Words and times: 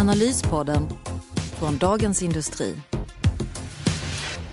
Analyspodden 0.00 0.88
från 1.34 1.78
Dagens 1.78 2.22
Industri. 2.22 2.74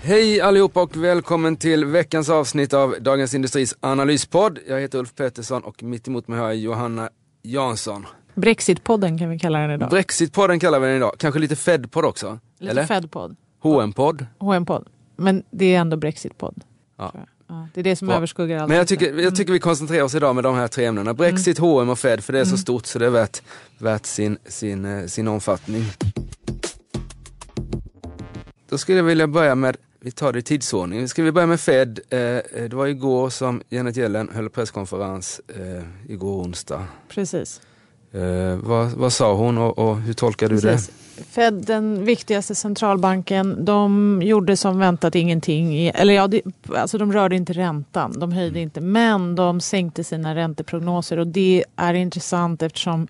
Hej 0.01 0.41
allihopa 0.41 0.81
och 0.81 0.97
välkommen 0.97 1.57
till 1.57 1.85
veckans 1.85 2.29
avsnitt 2.29 2.73
av 2.73 2.95
Dagens 3.01 3.33
Industris 3.33 3.75
analyspodd. 3.79 4.59
Jag 4.67 4.81
heter 4.81 4.99
Ulf 4.99 5.15
Pettersson 5.15 5.63
och 5.63 5.83
mitt 5.83 6.07
emot 6.07 6.27
mig 6.27 6.39
har 6.39 6.45
jag 6.47 6.55
Johanna 6.55 7.09
Jansson. 7.43 8.05
Brexitpodden 8.35 9.17
kan 9.17 9.29
vi 9.29 9.39
kalla 9.39 9.59
den 9.59 9.71
idag. 9.71 9.89
Brexitpodden 9.89 10.59
kallar 10.59 10.79
vi 10.79 10.87
den 10.87 10.97
idag. 10.97 11.15
Kanske 11.17 11.39
lite 11.39 11.55
Fed-podd 11.55 12.05
också? 12.05 12.39
Lite? 12.59 12.85
Fed-podd. 12.85 13.35
HM-podd? 13.59 14.25
HM-podd. 14.39 14.87
Men 15.15 15.43
det 15.51 15.75
är 15.75 15.79
ändå 15.79 15.97
Brexit-podd. 15.97 16.63
Ja. 16.97 17.11
Ja, 17.49 17.67
det 17.73 17.79
är 17.79 17.83
det 17.83 17.95
som 17.95 18.07
Bra. 18.07 18.17
överskuggar 18.17 18.57
allt. 18.57 18.69
Men 18.69 18.77
jag 18.77 18.87
tycker, 18.87 19.19
jag 19.19 19.35
tycker 19.35 19.53
vi 19.53 19.59
koncentrerar 19.59 20.03
oss 20.03 20.15
idag 20.15 20.35
med 20.35 20.43
de 20.43 20.55
här 20.55 20.67
tre 20.67 20.85
ämnena. 20.85 21.13
Brexit, 21.13 21.57
H&M 21.57 21.89
och 21.89 21.99
Fed, 21.99 22.23
för 22.23 22.33
det 22.33 22.39
är 22.39 22.45
så 22.45 22.57
stort 22.57 22.85
så 22.85 22.99
det 22.99 23.05
är 23.05 23.09
värt, 23.09 23.41
värt 23.77 24.05
sin, 24.05 24.37
sin, 24.45 24.85
eh, 24.85 25.05
sin 25.05 25.27
omfattning. 25.27 25.83
Då 28.69 28.77
skulle 28.77 28.97
jag 28.97 29.03
vilja 29.03 29.27
börja 29.27 29.55
med, 29.55 29.77
vi 29.99 30.11
tar 30.11 30.33
det 30.33 30.39
i 30.39 30.41
tidsordning. 30.41 31.09
Ska 31.09 31.23
vi 31.23 31.31
börja 31.31 31.47
med 31.47 31.59
Fed? 31.59 31.99
Eh, 32.09 32.19
eh, 32.19 32.41
det 32.53 32.73
var 32.73 32.87
igår 32.87 33.29
som 33.29 33.61
Janet 33.69 33.97
Yellen 33.97 34.29
höll 34.33 34.49
presskonferens, 34.49 35.41
igår 36.07 36.43
onsdag. 36.43 36.85
Precis. 37.09 37.61
Vad, 38.61 38.91
vad 38.91 39.13
sa 39.13 39.33
hon 39.33 39.57
och, 39.57 39.77
och 39.77 39.97
hur 40.01 40.13
tolkar 40.13 40.49
du 40.49 40.61
Precis. 40.61 40.91
Fed, 41.29 41.53
den 41.53 42.05
viktigaste 42.05 42.55
centralbanken, 42.55 43.65
de 43.65 44.21
gjorde 44.23 44.57
som 44.57 44.79
väntat 44.79 45.15
ingenting. 45.15 45.87
Eller 45.87 46.13
ja, 46.13 46.27
det, 46.27 46.41
alltså 46.75 46.97
de 46.97 47.13
rörde 47.13 47.35
inte 47.35 47.53
räntan, 47.53 48.19
de 48.19 48.31
höjde 48.31 48.59
inte. 48.59 48.81
Men 48.81 49.35
de 49.35 49.61
sänkte 49.61 50.03
sina 50.03 50.35
ränteprognoser 50.35 51.19
och 51.19 51.27
det 51.27 51.65
är 51.75 51.93
intressant 51.93 52.61
eftersom 52.61 53.07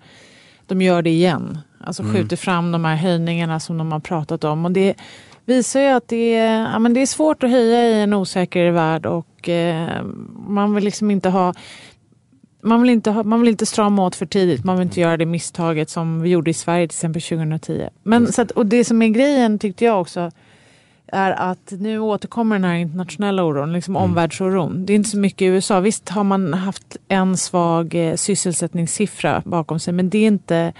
de 0.66 0.82
gör 0.82 1.02
det 1.02 1.10
igen. 1.10 1.58
Alltså 1.80 2.02
skjuter 2.02 2.36
fram 2.36 2.72
de 2.72 2.84
här 2.84 2.96
höjningarna 2.96 3.60
som 3.60 3.78
de 3.78 3.92
har 3.92 4.00
pratat 4.00 4.44
om. 4.44 4.64
Och 4.64 4.72
det 4.72 4.94
visar 5.44 5.80
ju 5.80 5.88
att 5.88 6.08
det 6.08 6.34
är, 6.34 6.62
ja, 6.72 6.78
men 6.78 6.94
det 6.94 7.00
är 7.00 7.06
svårt 7.06 7.42
att 7.42 7.50
höja 7.50 7.84
i 7.84 8.02
en 8.02 8.14
osäker 8.14 8.70
värld 8.70 9.06
och 9.06 9.48
eh, 9.48 10.04
man 10.48 10.74
vill 10.74 10.84
liksom 10.84 11.10
inte 11.10 11.28
ha 11.28 11.54
man 12.68 12.82
vill, 12.82 12.90
inte 12.90 13.10
ha, 13.10 13.22
man 13.22 13.40
vill 13.40 13.48
inte 13.48 13.66
strama 13.66 14.06
åt 14.06 14.16
för 14.16 14.26
tidigt. 14.26 14.64
Man 14.64 14.76
vill 14.76 14.86
inte 14.86 15.00
göra 15.00 15.16
det 15.16 15.26
misstaget 15.26 15.90
som 15.90 16.20
vi 16.20 16.30
gjorde 16.30 16.50
i 16.50 16.54
Sverige 16.54 16.88
till 16.88 16.96
exempel 16.96 17.22
2010. 17.22 17.88
Men, 18.02 18.32
så 18.32 18.42
att, 18.42 18.50
och 18.50 18.66
det 18.66 18.84
som 18.84 19.02
är 19.02 19.08
grejen 19.08 19.58
tyckte 19.58 19.84
jag 19.84 20.00
också 20.00 20.30
är 21.12 21.30
att 21.30 21.72
nu 21.78 21.98
återkommer 21.98 22.56
den 22.56 22.64
här 22.64 22.74
internationella 22.74 23.44
oron, 23.44 23.72
liksom 23.72 23.96
omvärldsoron. 23.96 24.86
Det 24.86 24.92
är 24.92 24.94
inte 24.94 25.10
så 25.10 25.18
mycket 25.18 25.42
i 25.42 25.44
USA. 25.44 25.80
Visst 25.80 26.08
har 26.08 26.24
man 26.24 26.54
haft 26.54 26.96
en 27.08 27.36
svag 27.36 27.94
eh, 27.94 28.14
sysselsättningssiffra 28.14 29.42
bakom 29.44 29.80
sig 29.80 29.94
men 29.94 30.10
det 30.10 30.18
är 30.18 30.26
inte 30.26 30.72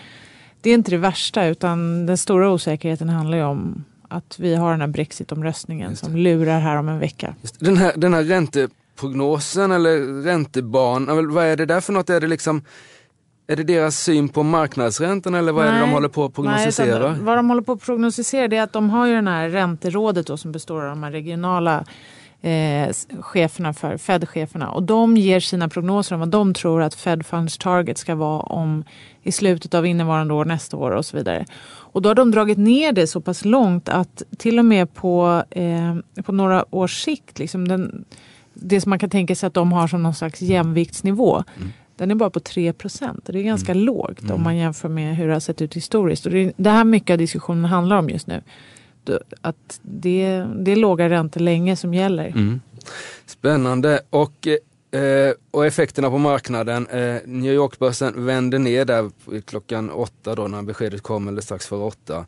det, 0.60 0.70
är 0.70 0.74
inte 0.74 0.90
det 0.90 0.96
värsta 0.96 1.46
utan 1.46 2.06
den 2.06 2.18
stora 2.18 2.50
osäkerheten 2.50 3.08
handlar 3.08 3.38
ju 3.38 3.44
om 3.44 3.84
att 4.08 4.36
vi 4.38 4.54
har 4.54 4.70
den 4.70 4.80
här 4.80 4.88
brexitomröstningen 4.88 5.96
som 5.96 6.16
lurar 6.16 6.60
här 6.60 6.76
om 6.76 6.88
en 6.88 6.98
vecka. 6.98 7.34
Just 7.42 7.60
Den 7.60 7.76
här, 7.76 7.92
den 7.96 8.14
här 8.14 8.22
ränteprognosen 8.98 9.72
eller 9.72 10.22
ränteban, 10.22 11.06
ja, 11.08 11.14
väl, 11.14 11.30
vad 11.30 11.44
är 11.44 11.56
det 11.56 11.66
där 11.66 11.80
för 11.80 11.92
något? 11.92 12.10
Är 12.10 12.20
det 12.20 12.26
liksom 12.26 12.62
är 13.50 13.56
det 13.56 13.64
deras 13.64 13.98
syn 13.98 14.28
på 14.28 14.42
marknadsräntan 14.42 15.34
eller 15.34 15.52
vad 15.52 15.66
är 15.66 15.72
det 15.72 15.78
de 15.78 15.84
Nej. 15.84 15.94
håller 15.94 16.08
på 16.08 16.24
att 16.24 16.34
prognostisera? 16.34 17.12
Nej, 17.12 17.20
vad 17.20 17.38
de 17.38 17.48
håller 17.48 17.62
på 17.62 17.72
att 17.72 17.82
prognostisera 17.82 18.48
det 18.48 18.56
är 18.56 18.62
att 18.62 18.72
de 18.72 18.90
har 18.90 19.06
ju 19.06 19.14
den 19.14 19.28
här 19.28 19.48
ränterådet 19.48 20.26
då, 20.26 20.36
som 20.36 20.52
består 20.52 20.82
av 20.82 20.88
de 20.88 21.02
här 21.02 21.10
regionala 21.10 21.84
eh, 22.42 22.92
cheferna 23.20 23.72
för 23.72 23.96
Fed-cheferna 23.96 24.70
och 24.70 24.82
de 24.82 25.16
ger 25.16 25.40
sina 25.40 25.68
prognoser 25.68 26.14
om 26.14 26.20
vad 26.20 26.28
de 26.28 26.54
tror 26.54 26.82
att 26.82 26.94
Fed 26.94 27.26
Funds 27.26 27.58
Target 27.58 27.98
ska 27.98 28.14
vara 28.14 28.40
om 28.40 28.84
i 29.22 29.32
slutet 29.32 29.74
av 29.74 29.86
innevarande 29.86 30.34
år, 30.34 30.44
nästa 30.44 30.76
år 30.76 30.90
och 30.90 31.06
så 31.06 31.16
vidare. 31.16 31.46
Och 31.92 32.02
då 32.02 32.10
har 32.10 32.14
de 32.14 32.30
dragit 32.30 32.58
ner 32.58 32.92
det 32.92 33.06
så 33.06 33.20
pass 33.20 33.44
långt 33.44 33.88
att 33.88 34.22
till 34.38 34.58
och 34.58 34.64
med 34.64 34.94
på, 34.94 35.42
eh, 35.50 36.22
på 36.22 36.32
några 36.32 36.64
års 36.74 37.02
sikt, 37.04 37.38
liksom 37.38 37.68
den, 37.68 38.04
det 38.60 38.80
som 38.80 38.90
man 38.90 38.98
kan 38.98 39.10
tänka 39.10 39.34
sig 39.34 39.46
att 39.46 39.54
de 39.54 39.72
har 39.72 39.88
som 39.88 40.02
någon 40.02 40.14
slags 40.14 40.40
jämviktsnivå, 40.40 41.44
den 41.96 42.10
är 42.10 42.14
bara 42.14 42.30
på 42.30 42.40
3 42.40 42.72
procent. 42.72 43.24
Det 43.26 43.38
är 43.38 43.42
ganska 43.42 43.74
lågt 43.74 44.30
om 44.30 44.42
man 44.42 44.56
jämför 44.56 44.88
med 44.88 45.16
hur 45.16 45.26
det 45.26 45.32
har 45.32 45.40
sett 45.40 45.62
ut 45.62 45.76
historiskt. 45.76 46.26
Och 46.26 46.32
det 46.32 46.52
det 46.56 46.70
här 46.70 46.84
mycket 46.84 47.14
av 47.14 47.18
diskussionen 47.18 47.64
handlar 47.64 47.98
om 47.98 48.10
just 48.10 48.26
nu. 48.26 48.42
Att 49.40 49.80
det, 49.82 50.46
det 50.56 50.72
är 50.72 50.76
låga 50.76 51.08
räntor 51.08 51.40
länge 51.40 51.76
som 51.76 51.94
gäller. 51.94 52.26
Mm. 52.26 52.60
Spännande. 53.26 54.00
Och, 54.10 54.46
eh, 54.98 55.32
och 55.50 55.66
effekterna 55.66 56.10
på 56.10 56.18
marknaden. 56.18 56.86
Eh, 56.86 57.16
New 57.24 57.52
York-börsen 57.52 58.26
vände 58.26 58.58
ner 58.58 58.84
där 58.84 59.10
klockan 59.40 59.90
åtta 59.90 60.34
då 60.34 60.48
när 60.48 60.62
beskedet 60.62 61.02
kom, 61.02 61.28
eller 61.28 61.40
strax 61.40 61.66
före 61.66 61.84
åtta. 61.84 62.26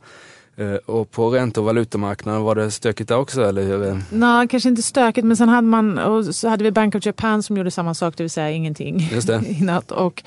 Eh, 0.61 0.75
och 0.75 1.11
på 1.11 1.31
ränte 1.31 1.61
och 1.61 1.67
valutamarknaden 1.67 2.43
var 2.43 2.55
det 2.55 2.71
stökigt 2.71 3.09
där 3.09 3.19
också, 3.19 3.45
eller 3.45 3.63
hur? 3.63 4.03
Nej, 4.11 4.49
kanske 4.49 4.69
inte 4.69 4.83
stökigt 4.83 5.27
men 5.27 5.37
sen 5.37 5.49
hade 5.49 5.67
man 5.67 5.99
och 5.99 6.35
så 6.35 6.49
hade 6.49 6.65
vi 6.65 6.71
Bank 6.71 6.95
of 6.95 7.07
Japan 7.07 7.43
som 7.43 7.57
gjorde 7.57 7.71
samma 7.71 7.95
sak, 7.95 8.15
det 8.17 8.23
vill 8.23 8.31
säga 8.31 8.51
ingenting 8.51 9.09
Just 9.13 9.27
det. 9.27 9.43
i 9.49 9.65
natt. 9.65 9.91
Och, 9.91 10.23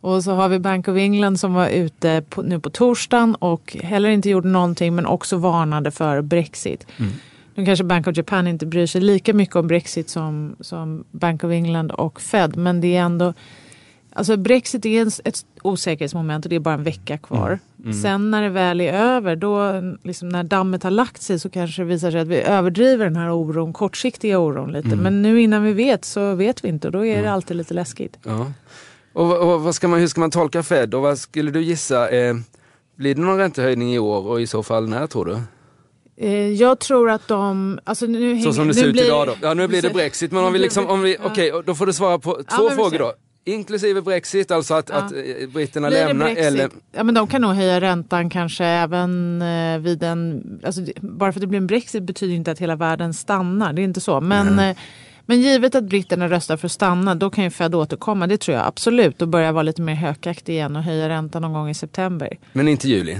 och 0.00 0.24
så 0.24 0.32
har 0.32 0.48
vi 0.48 0.58
Bank 0.58 0.88
of 0.88 0.96
England 0.96 1.40
som 1.40 1.54
var 1.54 1.68
ute 1.68 2.22
på, 2.28 2.42
nu 2.42 2.60
på 2.60 2.70
torsdagen 2.70 3.34
och 3.34 3.76
heller 3.82 4.08
inte 4.08 4.30
gjorde 4.30 4.48
någonting 4.48 4.94
men 4.94 5.06
också 5.06 5.36
varnade 5.36 5.90
för 5.90 6.22
Brexit. 6.22 6.86
Nu 7.54 7.64
kanske 7.64 7.84
Bank 7.84 8.06
of 8.06 8.16
Japan 8.16 8.48
inte 8.48 8.66
bryr 8.66 8.86
sig 8.86 9.00
lika 9.00 9.34
mycket 9.34 9.56
om 9.56 9.66
Brexit 9.66 10.10
som, 10.10 10.56
som 10.60 11.04
Bank 11.10 11.44
of 11.44 11.50
England 11.50 11.90
och 11.90 12.20
Fed 12.20 12.56
men 12.56 12.80
det 12.80 12.96
är 12.96 13.02
ändå 13.02 13.34
Alltså 14.18 14.36
Brexit 14.36 14.86
är 14.86 15.06
ett 15.28 15.44
osäkerhetsmoment 15.62 16.44
och 16.44 16.48
det 16.50 16.56
är 16.56 16.60
bara 16.60 16.74
en 16.74 16.82
vecka 16.84 17.18
kvar. 17.18 17.58
Sen 18.02 18.30
när 18.30 18.42
det 18.42 18.48
väl 18.48 18.80
är 18.80 18.92
över, 18.92 19.36
då, 19.36 19.72
liksom 20.04 20.28
när 20.28 20.42
dammet 20.44 20.82
har 20.82 20.90
lagt 20.90 21.22
sig 21.22 21.38
så 21.38 21.50
kanske 21.50 21.82
det 21.82 21.86
visar 21.86 22.10
sig 22.10 22.20
att 22.20 22.28
vi 22.28 22.40
överdriver 22.42 23.04
den 23.04 23.16
här 23.16 23.32
oron, 23.36 23.72
kortsiktiga 23.72 24.38
oron 24.38 24.72
lite. 24.72 24.96
Men 24.96 25.22
nu 25.22 25.40
innan 25.42 25.62
vi 25.64 25.72
vet 25.72 26.04
så 26.04 26.34
vet 26.34 26.64
vi 26.64 26.68
inte 26.68 26.88
och 26.88 26.92
då 26.92 27.04
är 27.06 27.22
det 27.22 27.30
alltid 27.32 27.56
lite 27.56 27.74
läskigt. 27.74 28.18
Ja. 28.24 28.52
Och, 29.12 29.52
och 29.54 29.62
vad 29.62 29.74
ska 29.74 29.88
man, 29.88 30.00
hur 30.00 30.06
ska 30.06 30.20
man 30.20 30.30
tolka 30.30 30.62
Fed 30.62 30.94
och 30.94 31.02
vad 31.02 31.18
skulle 31.18 31.50
du 31.50 31.62
gissa? 31.62 32.08
Eh, 32.10 32.34
blir 32.96 33.14
det 33.14 33.20
någon 33.20 33.38
räntehöjning 33.38 33.94
i 33.94 33.98
år 33.98 34.26
och 34.26 34.40
i 34.40 34.46
så 34.46 34.62
fall 34.62 34.88
när 34.88 35.06
tror 35.06 35.24
du? 35.24 35.38
Eh, 36.26 36.32
jag 36.52 36.78
tror 36.78 37.10
att 37.10 37.28
de... 37.28 37.78
Alltså 37.84 38.06
nu 38.06 38.28
hänger, 38.34 38.44
Så 38.44 38.52
som 38.52 38.68
det 38.68 38.74
ser 38.74 38.86
ut 38.86 38.92
blir- 38.92 39.04
idag 39.04 39.26
då. 39.26 39.34
Ja 39.42 39.54
nu 39.54 39.68
blir 39.68 39.82
det 39.82 39.90
Brexit 39.90 40.32
men 40.32 40.44
om 40.44 40.52
vi 40.52 40.58
liksom, 40.58 40.86
om 40.86 41.02
vi, 41.02 41.16
Ja. 41.22 41.30
okej 41.30 41.52
då 41.66 41.74
får 41.74 41.86
du 41.86 41.92
svara 41.92 42.18
på 42.18 42.40
Ja, 42.50 42.56
två 42.56 42.68
vi 42.68 42.74
frågor 42.74 42.98
då. 42.98 43.12
Inklusive 43.48 44.02
Brexit, 44.02 44.50
alltså 44.50 44.74
att, 44.74 44.88
Ja. 44.88 44.96
att 44.96 45.12
eh, 45.12 45.48
britterna 45.54 45.88
Blir 45.88 46.06
lämnar 46.06 46.28
eller 46.28 46.70
Ja 46.92 47.02
men 47.04 47.14
de 47.14 47.26
kan 47.26 47.42
nog 47.42 47.54
höja 47.54 47.80
räntan 47.80 48.30
kanske 48.30 48.64
även 48.64 49.42
eh, 49.42 49.78
vid 49.78 50.02
en... 50.02 50.42
Alltså, 50.64 50.82
bara 51.00 51.32
för 51.32 51.38
att 51.38 51.40
det 51.40 51.46
blir 51.46 51.58
en 51.60 51.66
Brexit 51.66 52.02
betyder 52.02 52.34
inte 52.34 52.50
att 52.50 52.58
hela 52.58 52.76
världen 52.76 53.14
stannar. 53.14 53.72
Det 53.72 53.82
är 53.82 53.84
inte 53.84 54.00
så. 54.00 54.20
Men, 54.20 54.58
eh, 54.58 54.76
men 55.26 55.40
givet 55.40 55.74
att 55.74 55.84
britterna 55.84 56.28
röstar 56.28 56.56
för 56.56 56.66
att 56.66 56.72
stanna 56.72 57.14
då 57.14 57.30
kan 57.30 57.44
ju 57.44 57.50
Fed 57.50 57.74
återkomma. 57.74 58.26
Det 58.26 58.36
tror 58.38 58.56
jag 58.56 58.66
absolut. 58.66 59.22
Och 59.22 59.28
börja 59.28 59.52
vara 59.52 59.62
lite 59.62 59.82
mer 59.82 59.94
hökaktig 59.94 60.52
igen 60.52 60.76
och 60.76 60.82
höja 60.82 61.08
räntan 61.08 61.42
någon 61.42 61.52
gång 61.52 61.70
i 61.70 61.74
september. 61.74 62.38
Men 62.52 62.68
inte 62.68 62.88
juli. 62.88 63.18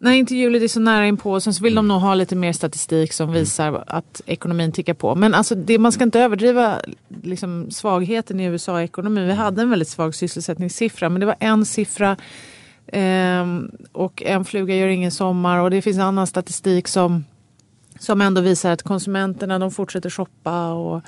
Nej, 0.00 0.18
inte 0.18 0.34
juli, 0.34 0.58
det 0.58 0.66
är 0.66 0.68
så 0.68 0.80
nära 0.80 1.06
inpå. 1.06 1.40
Sen 1.40 1.54
så 1.54 1.64
vill 1.64 1.74
de 1.74 1.88
nog 1.88 2.00
ha 2.00 2.14
lite 2.14 2.36
mer 2.36 2.52
statistik 2.52 3.12
som 3.12 3.32
visar 3.32 3.84
att 3.86 4.20
ekonomin 4.26 4.72
tickar 4.72 4.94
på. 4.94 5.14
Men 5.14 5.34
alltså, 5.34 5.54
det, 5.54 5.78
man 5.78 5.92
ska 5.92 6.04
inte 6.04 6.20
överdriva 6.20 6.80
liksom, 7.22 7.70
svagheten 7.70 8.40
i 8.40 8.44
USA-ekonomin. 8.44 9.26
Vi 9.26 9.32
hade 9.32 9.62
en 9.62 9.70
väldigt 9.70 9.88
svag 9.88 10.14
sysselsättningssiffra, 10.14 11.08
men 11.08 11.20
det 11.20 11.26
var 11.26 11.36
en 11.40 11.64
siffra 11.64 12.16
ehm, 12.86 13.70
och 13.92 14.22
en 14.22 14.44
fluga 14.44 14.74
gör 14.74 14.88
ingen 14.88 15.10
sommar. 15.10 15.58
Och 15.58 15.70
det 15.70 15.82
finns 15.82 15.98
annan 15.98 16.26
statistik 16.26 16.88
som, 16.88 17.24
som 17.98 18.20
ändå 18.20 18.40
visar 18.40 18.70
att 18.70 18.82
konsumenterna 18.82 19.58
de 19.58 19.70
fortsätter 19.70 20.10
shoppa. 20.10 20.72
Och, 20.72 21.02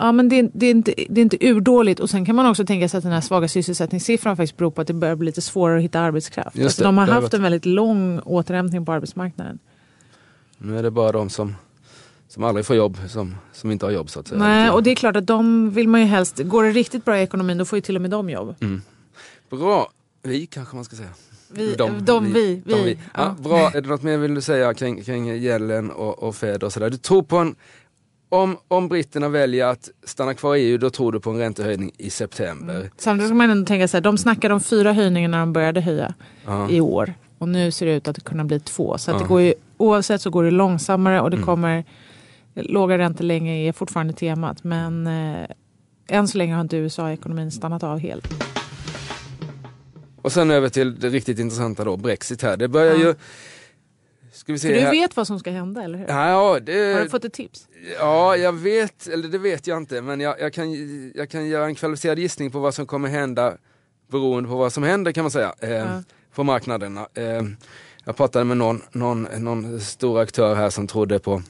Ja, 0.00 0.12
men 0.12 0.28
det, 0.28 0.38
är- 0.38 0.50
det, 0.54 0.66
är 0.66 0.70
inte, 0.70 0.94
det 1.08 1.20
är 1.20 1.22
inte 1.22 1.36
urdåligt. 1.48 2.00
Och 2.00 2.10
sen 2.10 2.24
kan 2.24 2.36
man 2.36 2.46
också 2.46 2.66
tänka 2.66 2.88
sig 2.88 2.98
att 2.98 3.04
den 3.04 3.12
här 3.12 3.20
svaga 3.20 3.48
sysselsättningssiffran 3.48 4.36
faktiskt 4.36 4.56
beror 4.56 4.70
på 4.70 4.80
att 4.80 4.86
det 4.86 4.92
börjar 4.94 5.14
bli 5.16 5.26
lite 5.26 5.40
svårare 5.40 5.76
att 5.78 5.84
hitta 5.84 6.00
arbetskraft. 6.00 6.56
Just 6.56 6.64
Alltså, 6.66 6.82
det, 6.82 6.88
de 6.88 6.98
har 6.98 7.06
haft 7.06 7.22
varit- 7.22 7.34
en 7.34 7.42
väldigt 7.42 7.66
lång 7.66 8.18
återhämtning 8.20 8.86
på 8.86 8.92
arbetsmarknaden. 8.92 9.58
Nu 10.58 10.78
är 10.78 10.82
det 10.82 10.90
bara 10.90 11.12
de 11.12 11.30
som, 11.30 11.54
som 12.28 12.44
aldrig 12.44 12.66
får 12.66 12.76
jobb 12.76 12.98
som, 13.08 13.34
som 13.52 13.70
inte 13.70 13.86
har 13.86 13.90
jobb 13.90 14.10
så 14.10 14.20
att 14.20 14.28
säga. 14.28 14.38
Nej, 14.40 14.70
och 14.70 14.82
det 14.82 14.90
är 14.90 14.94
klart 14.94 15.16
att 15.16 15.26
de 15.26 15.70
vill 15.70 15.88
man 15.88 16.00
ju 16.00 16.06
helst, 16.06 16.38
går 16.44 16.64
det 16.64 16.70
riktigt 16.70 17.04
bra 17.04 17.18
i 17.18 17.22
ekonomin 17.22 17.58
då 17.58 17.64
får 17.64 17.76
ju 17.76 17.80
till 17.80 17.96
och 17.96 18.02
med 18.02 18.10
de 18.10 18.30
jobb. 18.30 18.54
Bra. 19.50 19.90
vi 20.22 20.46
kanske 20.46 20.74
man 20.76 20.84
ska 20.84 20.96
säga. 20.96 21.08
Vi, 21.52 21.74
de, 21.74 22.04
de, 22.04 22.32
vi, 22.32 22.62
vi. 22.66 22.72
De, 22.74 22.82
vi. 22.84 22.98
Ja. 23.14 23.20
Ja, 23.38 23.42
bra, 23.42 23.70
är 23.74 23.80
det 23.80 23.88
något 23.88 24.02
mer 24.02 24.16
vill 24.18 24.34
du 24.34 24.40
säga 24.40 24.74
kring, 24.74 25.02
kring 25.02 25.36
gällen 25.38 25.90
och, 25.90 26.22
och 26.22 26.36
Fed 26.36 26.62
och 26.62 26.72
sådär? 26.72 26.90
Du 26.90 26.96
tror 26.96 27.22
på 27.22 27.36
en, 27.36 27.54
om, 28.28 28.56
om 28.68 28.88
britterna 28.88 29.28
väljer 29.28 29.66
att 29.66 29.90
stanna 30.04 30.34
kvar 30.34 30.56
i 30.56 30.60
EU, 30.60 30.78
då 30.78 30.90
tror 30.90 31.12
du 31.12 31.20
på 31.20 31.30
en 31.30 31.38
räntehöjning 31.38 31.90
i 31.98 32.10
september. 32.10 32.74
Mm. 32.76 32.88
Samtidigt 32.96 33.28
ska 33.28 33.34
man 33.34 33.50
ändå 33.50 33.66
tänka 33.66 33.88
så 33.88 33.96
här, 33.96 34.02
de 34.02 34.18
snackade 34.18 34.54
om 34.54 34.60
fyra 34.60 34.92
höjningar 34.92 35.28
när 35.28 35.38
de 35.38 35.52
började 35.52 35.80
höja 35.80 36.14
Ja. 36.46 36.70
i 36.70 36.80
år. 36.80 37.14
Och 37.38 37.48
nu 37.48 37.70
ser 37.70 37.86
det 37.86 37.92
ut 37.94 38.08
att 38.08 38.14
det 38.14 38.20
kunna 38.20 38.44
bli 38.44 38.60
två. 38.60 38.98
Så 38.98 39.10
Ja. 39.10 39.18
det 39.18 39.24
går 39.24 39.40
ju, 39.40 39.54
oavsett 39.76 40.20
så 40.22 40.30
går 40.30 40.44
det 40.44 40.50
långsammare 40.50 41.20
och 41.20 41.30
det 41.30 41.36
Mm. 41.36 41.46
kommer 41.46 41.84
låga 42.54 42.98
räntor 42.98 43.24
länge 43.24 43.68
är 43.68 43.72
fortfarande 43.72 44.12
temat. 44.12 44.64
Men 44.64 45.06
eh, 45.06 45.46
än 46.08 46.28
så 46.28 46.38
länge 46.38 46.54
har 46.54 46.60
inte 46.60 46.76
USA-ekonomin 46.76 47.50
stannat 47.50 47.82
av 47.82 47.98
helt. 47.98 48.28
Och 50.22 50.32
sen 50.32 50.50
över 50.50 50.68
till 50.68 51.00
det 51.00 51.08
riktigt 51.08 51.38
intressanta 51.38 51.84
då, 51.84 51.96
Brexit 51.96 52.42
här. 52.42 52.56
Det 52.56 52.68
börjar 52.68 52.92
Ja. 52.94 52.98
ju... 53.00 53.14
Ska 54.48 54.52
vi 54.52 54.58
se 54.58 54.68
För 54.74 54.84
du 54.84 54.90
vet 54.90 55.16
vad 55.16 55.26
som 55.26 55.38
ska 55.38 55.50
hända, 55.50 55.82
eller 55.82 55.98
hur? 55.98 56.06
Ja, 56.08 56.60
det, 56.62 56.94
Har 56.94 57.00
du 57.02 57.08
fått 57.08 57.24
ett 57.24 57.32
tips? 57.32 57.68
Ja, 57.98 58.36
jag 58.36 58.52
vet, 58.52 59.06
eller 59.06 59.28
det 59.28 59.38
vet 59.38 59.66
jag 59.66 59.76
inte, 59.78 60.02
men 60.02 60.20
jag, 60.20 60.40
jag, 60.40 60.52
kan, 60.52 60.72
jag 61.14 61.30
kan 61.30 61.48
göra 61.48 61.64
en 61.64 61.74
kvalificerad 61.74 62.18
gissning 62.18 62.50
på 62.50 62.58
vad 62.58 62.74
som 62.74 62.86
kommer 62.86 63.08
hända 63.08 63.54
beroende 64.10 64.48
på 64.48 64.56
vad 64.56 64.72
som 64.72 64.82
händer 64.82 65.12
kan 65.12 65.24
man 65.24 65.30
säga 65.30 65.54
eh, 65.60 65.70
Ja. 65.70 66.02
på 66.34 66.44
marknaderna. 66.44 67.08
Eh, 67.14 67.42
jag 68.04 68.16
pratade 68.16 68.44
med 68.44 68.56
någon, 68.56 68.82
någon, 68.92 69.22
någon 69.22 69.80
stor 69.80 70.20
aktör 70.20 70.54
här 70.54 70.70
som 70.70 70.86
trodde 70.86 71.18
på 71.18 71.42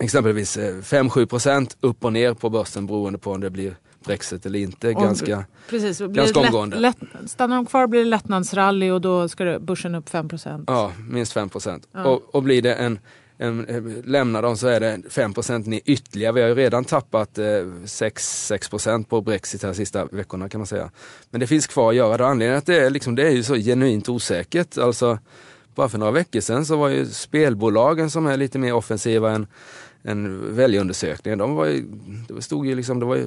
exempelvis 0.00 0.56
eh, 0.56 0.74
5-7% 0.74 1.76
upp 1.80 2.04
och 2.04 2.12
ner 2.12 2.34
på 2.34 2.50
börsen 2.50 2.86
beroende 2.86 3.18
på 3.18 3.32
om 3.32 3.40
det 3.40 3.50
blir 3.50 3.76
Brexit 4.04 4.46
eller 4.46 4.58
inte. 4.58 4.88
Och- 4.88 5.02
Ganska, 5.02 5.44
Precis, 5.70 5.98
Ganska 5.98 6.22
det 6.22 6.26
lätt, 6.26 6.36
omgående. 6.36 6.78
lätt, 6.78 6.96
stannar 7.26 7.56
de 7.56 7.66
kvar 7.66 7.86
blir 7.86 8.00
det 8.00 8.10
lättnadsrally 8.10 8.90
och 8.90 9.00
då 9.00 9.28
ska 9.28 9.44
det, 9.44 9.60
börsen 9.60 9.94
upp 9.94 10.08
5% 10.10 10.64
ja, 10.66 10.92
minst 11.10 11.34
5%. 11.36 11.82
Ja. 11.92 12.04
Och, 12.04 12.34
och 12.34 12.42
blir 12.42 12.62
det 12.62 12.74
en, 12.74 12.98
en, 13.38 14.02
lämnar 14.06 14.42
de 14.42 14.56
så 14.56 14.66
är 14.68 14.80
det 14.80 14.96
5% 14.96 15.66
ner 15.66 15.80
ytterligare. 15.84 16.32
Vi 16.32 16.40
har 16.40 16.48
ju 16.48 16.54
redan 16.54 16.84
tappat 16.84 17.38
eh, 17.38 17.46
6, 17.84 18.50
6% 18.52 19.04
på 19.04 19.20
Brexit 19.20 19.62
här 19.62 19.72
sista 19.72 20.04
veckorna 20.04 20.48
kan 20.48 20.60
man 20.60 20.66
säga. 20.66 20.90
Men 21.30 21.40
det 21.40 21.46
finns 21.46 21.66
kvar 21.66 21.90
att 21.90 21.96
göra. 21.96 22.26
Anledningen 22.26 22.58
att 22.58 22.66
det 22.66 22.76
är, 22.80 22.90
liksom, 22.90 23.14
det 23.14 23.26
är 23.26 23.30
ju 23.30 23.42
så 23.42 23.54
genuint 23.54 24.08
osäkert. 24.08 24.78
Alltså, 24.78 25.18
bara 25.74 25.88
för 25.88 25.98
några 25.98 26.12
veckor 26.12 26.40
sedan 26.40 26.66
så 26.66 26.76
var 26.76 26.88
ju 26.88 27.06
spelbolagen 27.06 28.10
som 28.10 28.26
är 28.26 28.36
lite 28.36 28.58
mer 28.58 28.72
offensiva 28.72 29.30
än, 29.30 29.46
än 30.04 30.54
väljarundersökningen. 30.56 31.38
De 31.38 31.54
var 31.54 31.66
ju, 31.66 31.84
det 32.28 32.42
stod 32.42 32.66
ju 32.66 32.74
liksom, 32.74 33.00
det 33.00 33.06
var 33.06 33.16
ju 33.16 33.26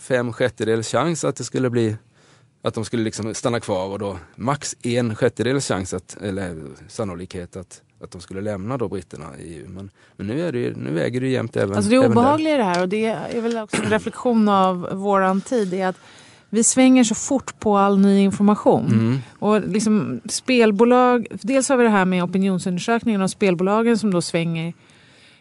fem 0.00 0.32
sjättedels 0.32 0.88
chans 0.88 1.24
att 1.24 1.36
det 1.36 1.44
skulle 1.44 1.70
bli 1.70 1.96
att 2.62 2.74
de 2.74 2.84
skulle 2.84 3.02
liksom 3.02 3.34
stanna 3.34 3.60
kvar 3.60 3.88
och 3.88 3.98
då 3.98 4.18
max 4.36 4.76
en 4.82 5.14
sjättedels 5.14 5.68
chans 5.68 5.94
att, 5.94 6.16
eller 6.22 6.56
sannolikhet 6.88 7.56
att, 7.56 7.82
att 8.02 8.10
de 8.10 8.20
skulle 8.20 8.40
lämna 8.40 8.76
då 8.76 8.88
britterna 8.88 9.26
i 9.38 9.54
EU. 9.54 9.68
Men, 9.68 9.90
men 10.16 10.26
nu, 10.26 10.46
är 10.46 10.52
det 10.52 10.58
ju, 10.58 10.74
nu 10.76 10.92
väger 10.92 11.20
det 11.20 11.26
ju 11.26 11.32
jämnt 11.32 11.56
även 11.56 11.76
Alltså 11.76 11.90
det 11.90 11.98
obehagliga 11.98 12.54
i 12.54 12.56
det 12.56 12.64
här 12.64 12.82
och 12.82 12.88
det 12.88 13.04
är 13.06 13.40
väl 13.40 13.58
också 13.58 13.82
en 13.82 13.90
reflektion 13.90 14.48
av 14.48 14.88
våran 14.92 15.40
tid 15.40 15.74
är 15.74 15.86
att 15.86 15.96
vi 16.48 16.64
svänger 16.64 17.04
så 17.04 17.14
fort 17.14 17.60
på 17.60 17.76
all 17.76 17.98
ny 17.98 18.20
information. 18.20 18.86
Mm. 18.86 19.18
Och 19.38 19.60
liksom 19.68 20.20
spelbolag, 20.28 21.26
dels 21.30 21.68
har 21.68 21.76
vi 21.76 21.84
det 21.84 21.90
här 21.90 22.04
med 22.04 22.24
opinionsundersökningen 22.24 23.22
och 23.22 23.30
spelbolagen 23.30 23.98
som 23.98 24.10
då 24.10 24.22
svänger 24.22 24.72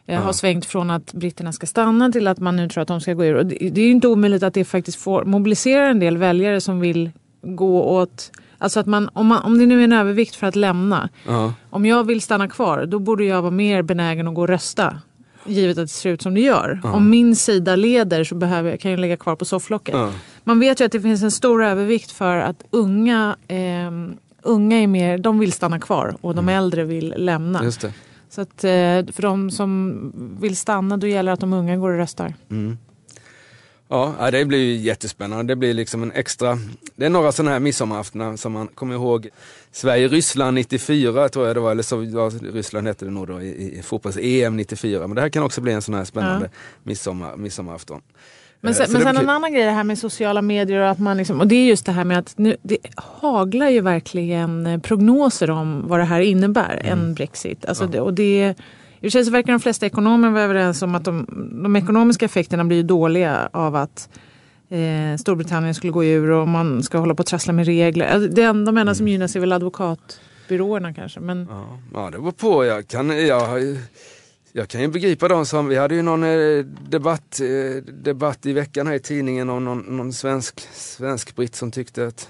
eh, 0.09 0.21
har 0.21 0.33
svängt 0.33 0.65
från 0.65 0.89
att 0.89 1.13
britterna 1.13 1.51
ska 1.53 1.67
stanna 1.67 2.11
till 2.11 2.27
att 2.27 2.39
man 2.39 2.55
nu 2.55 2.69
tror 2.69 2.81
att 2.81 2.87
de 2.87 3.01
ska 3.01 3.13
gå 3.13 3.25
ur. 3.25 3.35
Och 3.35 3.45
det, 3.45 3.69
det 3.69 3.81
är 3.81 3.85
ju 3.85 3.91
inte 3.91 4.07
omöjligt 4.07 4.43
att 4.43 4.53
det 4.53 4.65
faktiskt 4.65 4.99
får 5.01 5.23
mobilisera 5.25 5.87
en 5.87 5.99
del 5.99 6.17
väljare 6.17 6.61
som 6.61 6.79
vill 6.79 7.11
gå 7.41 7.83
åt 7.83 8.31
Alltså 8.61 8.79
att 8.79 8.85
man 8.85 9.09
om, 9.13 9.27
man, 9.27 9.43
om 9.43 9.57
det 9.57 9.65
nu 9.65 9.79
är 9.79 9.83
en 9.83 9.93
övervikt 9.93 10.35
för 10.35 10.47
att 10.47 10.55
lämna. 10.55 11.09
Ja, 11.27 11.53
Om 11.69 11.85
jag 11.85 12.03
vill 12.03 12.21
stanna 12.21 12.47
kvar 12.47 12.85
då 12.85 12.99
borde 12.99 13.23
jag 13.25 13.41
vara 13.41 13.51
mer 13.51 13.81
benägen 13.81 14.27
att 14.27 14.35
gå 14.35 14.41
och 14.41 14.47
rösta. 14.47 14.97
Givet 15.45 15.77
att 15.77 15.83
det 15.83 15.87
ser 15.87 16.09
ut 16.09 16.21
som 16.21 16.33
det 16.33 16.41
gör. 16.41 16.79
Ja. 16.83 16.91
Om 16.93 17.09
min 17.09 17.35
sida 17.35 17.75
leder 17.75 18.23
så 18.23 18.35
behöver, 18.35 18.69
jag- 18.69 18.79
kan 18.79 18.91
jag 18.91 18.99
ligga 18.99 19.17
kvar 19.17 19.35
på 19.35 19.45
sofflocket. 19.45 19.95
ja. 19.95 20.11
Man 20.43 20.59
vet 20.59 20.81
ju 20.81 20.85
att 20.85 20.91
det 20.91 21.01
finns 21.01 21.23
en 21.23 21.31
stor 21.31 21.63
övervikt 21.63 22.11
för 22.11 22.35
att 22.37 22.63
unga, 22.69 23.35
ehm, 23.47 24.13
unga 24.41 24.77
är 24.77 24.87
mer, 24.87 25.17
de 25.17 25.39
vill 25.39 25.51
stanna 25.51 25.79
kvar 25.79 26.15
och 26.21 26.35
de 26.35 26.49
äldre 26.49 26.83
vill 26.83 27.13
lämna. 27.17 27.63
just 27.63 27.81
det. 27.81 27.93
Så 28.29 28.41
att 28.41 28.63
eh, 28.63 29.13
för 29.13 29.21
de 29.21 29.51
som 29.51 30.37
vill 30.41 30.55
stanna 30.55 30.97
då 30.97 31.07
gäller 31.07 31.31
att 31.31 31.39
de 31.39 31.53
unga 31.53 31.77
går 31.77 31.89
och 31.89 31.97
röstar. 31.97 32.33
Mm. 32.51 32.77
Ja, 33.91 34.15
ja, 34.19 34.31
det 34.31 34.45
blir 34.45 34.59
ju 34.59 34.75
jättespännande. 34.75 35.51
Det 35.51 35.55
blir 35.55 35.73
liksom 35.73 36.03
en 36.03 36.11
extra, 36.11 36.57
det 36.95 37.05
är 37.05 37.09
några 37.09 37.31
sådana 37.31 37.51
här 37.51 37.59
midsommaraftnar 37.59 38.35
som 38.35 38.51
man 38.51 38.67
kommer 38.67 38.95
ihåg. 38.95 39.29
Sverige-Ryssland 39.71 40.55
94 40.55 41.29
tror 41.29 41.47
jag 41.47 41.55
det 41.55 41.59
var, 41.59 41.71
eller 41.71 41.83
så, 41.83 42.03
ja, 42.03 42.31
Ryssland 42.53 42.87
hette 42.87 43.05
det 43.05 43.11
nog 43.11 43.27
då 43.27 43.41
i, 43.41 43.79
i 43.79 43.81
fotbolls-EM 43.81 44.55
94. 44.55 45.07
Men 45.07 45.15
det 45.15 45.21
här 45.21 45.29
kan 45.29 45.43
också 45.43 45.61
bli 45.61 45.73
en 45.73 45.81
sån 45.81 45.93
här 45.93 46.05
spännande 46.05 46.49
midsommar, 46.83 47.37
midsommarafton. 47.37 48.01
Men 48.61 48.71
Eh, 48.71 48.77
sen, 48.77 48.91
men 48.93 49.01
sen 49.01 49.17
en 49.17 49.29
annan 49.29 49.53
grej 49.53 49.65
det 49.65 49.71
här 49.71 49.83
med 49.83 49.97
sociala 49.97 50.41
medier 50.41 50.79
och 50.81 50.89
att 50.89 50.99
man 50.99 51.17
liksom, 51.17 51.39
och 51.39 51.47
det 51.47 51.55
är 51.55 51.65
just 51.67 51.85
det 51.85 51.91
här 51.91 52.03
med 52.03 52.17
att 52.19 52.33
nu, 52.37 52.55
det 52.61 52.77
haglar 52.95 53.69
ju 53.69 53.81
verkligen 53.81 54.67
eh, 54.67 54.79
prognoser 54.79 55.49
om 55.49 55.87
vad 55.87 55.99
det 55.99 56.03
här 56.05 56.19
innebär, 56.21 56.81
en 56.83 57.13
Brexit. 57.13 57.65
Alltså 57.65 57.83
Mm. 57.83 57.95
Ja. 57.95 57.99
det, 57.99 58.05
och 58.05 58.13
det, 58.13 58.47
I 58.49 58.53
och 58.53 59.01
för 59.01 59.09
sig 59.09 59.25
så 59.25 59.31
verkar 59.31 59.53
de 59.53 59.59
flesta 59.59 59.85
ekonomer 59.85 60.29
vara 60.29 60.43
överens 60.43 60.81
om 60.81 60.95
att 60.95 61.03
de, 61.05 61.25
de 61.63 61.75
ekonomiska 61.75 62.25
effekterna 62.25 62.63
blir 62.65 62.83
dåliga 62.83 63.49
av 63.53 63.75
att 63.75 64.09
eh, 64.69 65.17
Storbritannien 65.19 65.73
skulle 65.75 65.93
gå 65.93 66.05
ur 66.05 66.29
och 66.31 66.47
man 66.47 66.83
ska 66.83 66.97
hålla 66.97 67.15
på 67.15 67.21
och 67.21 67.25
trassla 67.27 67.53
med 67.53 67.65
regler. 67.65 68.07
Alltså, 68.07 68.29
Det 68.35 68.41
enda, 68.43 68.71
de 68.71 68.77
enda 68.77 68.95
som 68.95 69.07
gynnas 69.07 69.35
är 69.35 69.39
väl 69.39 69.51
advokatbyråerna 69.53 70.93
kanske. 70.93 71.19
Men, 71.19 71.47
Ja, 71.51 71.79
ja, 71.93 72.09
det 72.11 72.17
var 72.17 72.31
på. 72.31 72.65
Jag 72.65 72.87
kan, 72.87 73.27
jag, 73.27 73.59
jag 74.51 74.67
kan 74.67 74.81
ju 74.81 74.87
begripa 74.87 75.27
de 75.27 75.45
som, 75.45 75.67
vi 75.67 75.75
hade 75.75 75.95
ju 75.95 76.01
någon 76.01 76.23
eh, 76.23 76.65
debatt, 76.89 77.39
eh, 77.39 77.83
debatt 77.83 78.45
i 78.45 78.53
veckan 78.53 78.87
här 78.87 78.93
i 78.93 78.99
tidningen 78.99 79.49
om 79.49 79.65
någon, 79.65 79.79
någon 79.79 80.13
svensk, 80.13 80.59
svensk 80.73 81.35
britt 81.35 81.55
som 81.55 81.71
tyckte 81.71 82.07
att, 82.07 82.29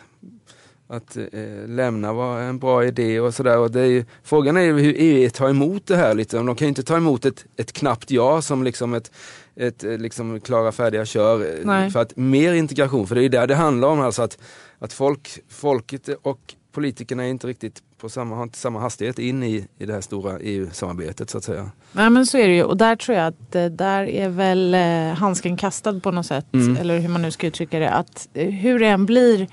att 0.88 1.18
eh, 1.18 1.68
lämna 1.68 2.14
var 2.14 2.40
en 2.40 2.60
bra 2.60 2.86
idé 2.86 3.20
och 3.20 3.34
sådär. 3.34 3.58
Och 3.58 3.72
det 3.72 3.82
är 3.82 3.86
ju, 3.86 4.06
frågan 4.24 4.58
är 4.58 4.62
ju 4.62 4.80
hur 4.80 4.94
EU 4.98 5.30
tar 5.30 5.50
emot 5.50 5.88
det 5.88 5.96
här 5.96 6.14
lite. 6.14 6.38
De 6.38 6.56
kan 6.56 6.66
ju 6.66 6.70
inte 6.70 6.84
ta 6.84 6.98
emot 6.98 7.26
ett, 7.26 7.46
ett 7.58 7.72
knappt 7.72 8.12
ja 8.12 8.42
som 8.42 8.64
liksom 8.64 8.94
ett, 8.94 9.12
ett 9.56 9.84
eh, 9.84 9.98
liksom 9.98 10.40
klara 10.40 10.72
färdiga 10.72 11.06
kör. 11.06 11.60
Nej. 11.64 11.92
För 11.92 12.00
att 12.00 12.18
mer 12.18 12.54
integration, 12.54 13.08
för 13.08 13.16
det 13.16 13.22
är 13.22 13.24
ju 13.24 13.30
där 13.30 13.48
det 13.48 13.56
handlar 13.56 13.88
om 13.88 14.00
alltså 14.00 14.22
att, 14.22 14.38
att 14.80 14.94
folk, 14.94 15.40
folket 15.50 16.10
och 16.22 16.56
politikerna 16.72 17.26
är 17.26 17.30
inte 17.30 17.48
riktigt 17.48 17.84
på 17.98 18.10
samma, 18.10 18.36
har 18.36 18.44
inte 18.44 18.58
samma 18.58 18.80
hastighet 18.80 19.20
in 19.20 19.44
i, 19.44 19.68
i 19.78 19.86
det 19.86 19.94
här 19.94 20.02
stora 20.02 20.40
EU-samarbetet 20.40 21.30
så 21.30 21.38
att 21.38 21.44
säga. 21.44 21.72
Nej 21.92 22.10
men 22.10 22.26
så 22.26 22.38
är 22.38 22.48
det 22.48 22.56
ju 22.56 22.64
och 22.64 22.78
där 22.78 22.96
tror 22.96 23.18
jag 23.18 23.28
att 23.28 23.56
eh, 23.56 23.66
där 23.66 24.04
är 24.04 24.30
väl 24.30 24.74
eh, 24.74 25.20
handsken 25.20 25.58
kastad 25.58 26.00
på 26.00 26.12
något 26.12 26.26
sätt. 26.26 26.54
Mm. 26.54 26.78
Eller 26.78 27.00
hur 27.00 27.10
man 27.10 27.22
nu 27.22 27.32
ska 27.32 27.48
uttrycka 27.48 27.80
det. 27.80 27.90
Att 27.90 28.28
eh, 28.34 28.50
hur 28.50 28.80
det 28.80 28.88
än 28.88 29.06
blir 29.06 29.48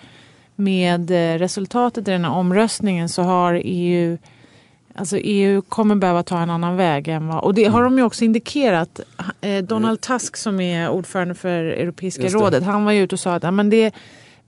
med 0.56 1.11
resultatet 1.40 2.08
i 2.08 2.11
den 2.11 2.25
här 2.25 2.32
omröstningen 2.32 3.08
så 3.08 3.23
har 3.23 3.61
EU 3.64 4.18
Alltså 4.99 5.18
EU 5.18 5.62
kommer 5.62 5.94
behöva 5.94 6.23
ta 6.23 6.38
en 6.38 6.50
annan 6.50 6.76
väg 6.76 7.08
än 7.08 7.28
vad, 7.28 7.44
och 7.44 7.54
det 7.54 7.64
har 7.64 7.85
de 7.85 7.99
ju 7.99 8.04
också 8.04 8.25
indikerat. 8.25 9.00
Donald 9.62 10.00
Tusk 10.00 10.37
som 10.37 10.61
är 10.61 10.88
ordförande 10.88 11.35
för 11.35 11.64
Europeiska 11.64 12.28
rådet, 12.28 12.64
han 12.64 12.85
var 12.85 12.92
ju 12.92 13.02
ute 13.02 13.14
och 13.14 13.20
sa 13.20 13.35
att 13.35 13.42
ja, 13.42 13.50
men 13.50 13.70
det, 13.70 13.94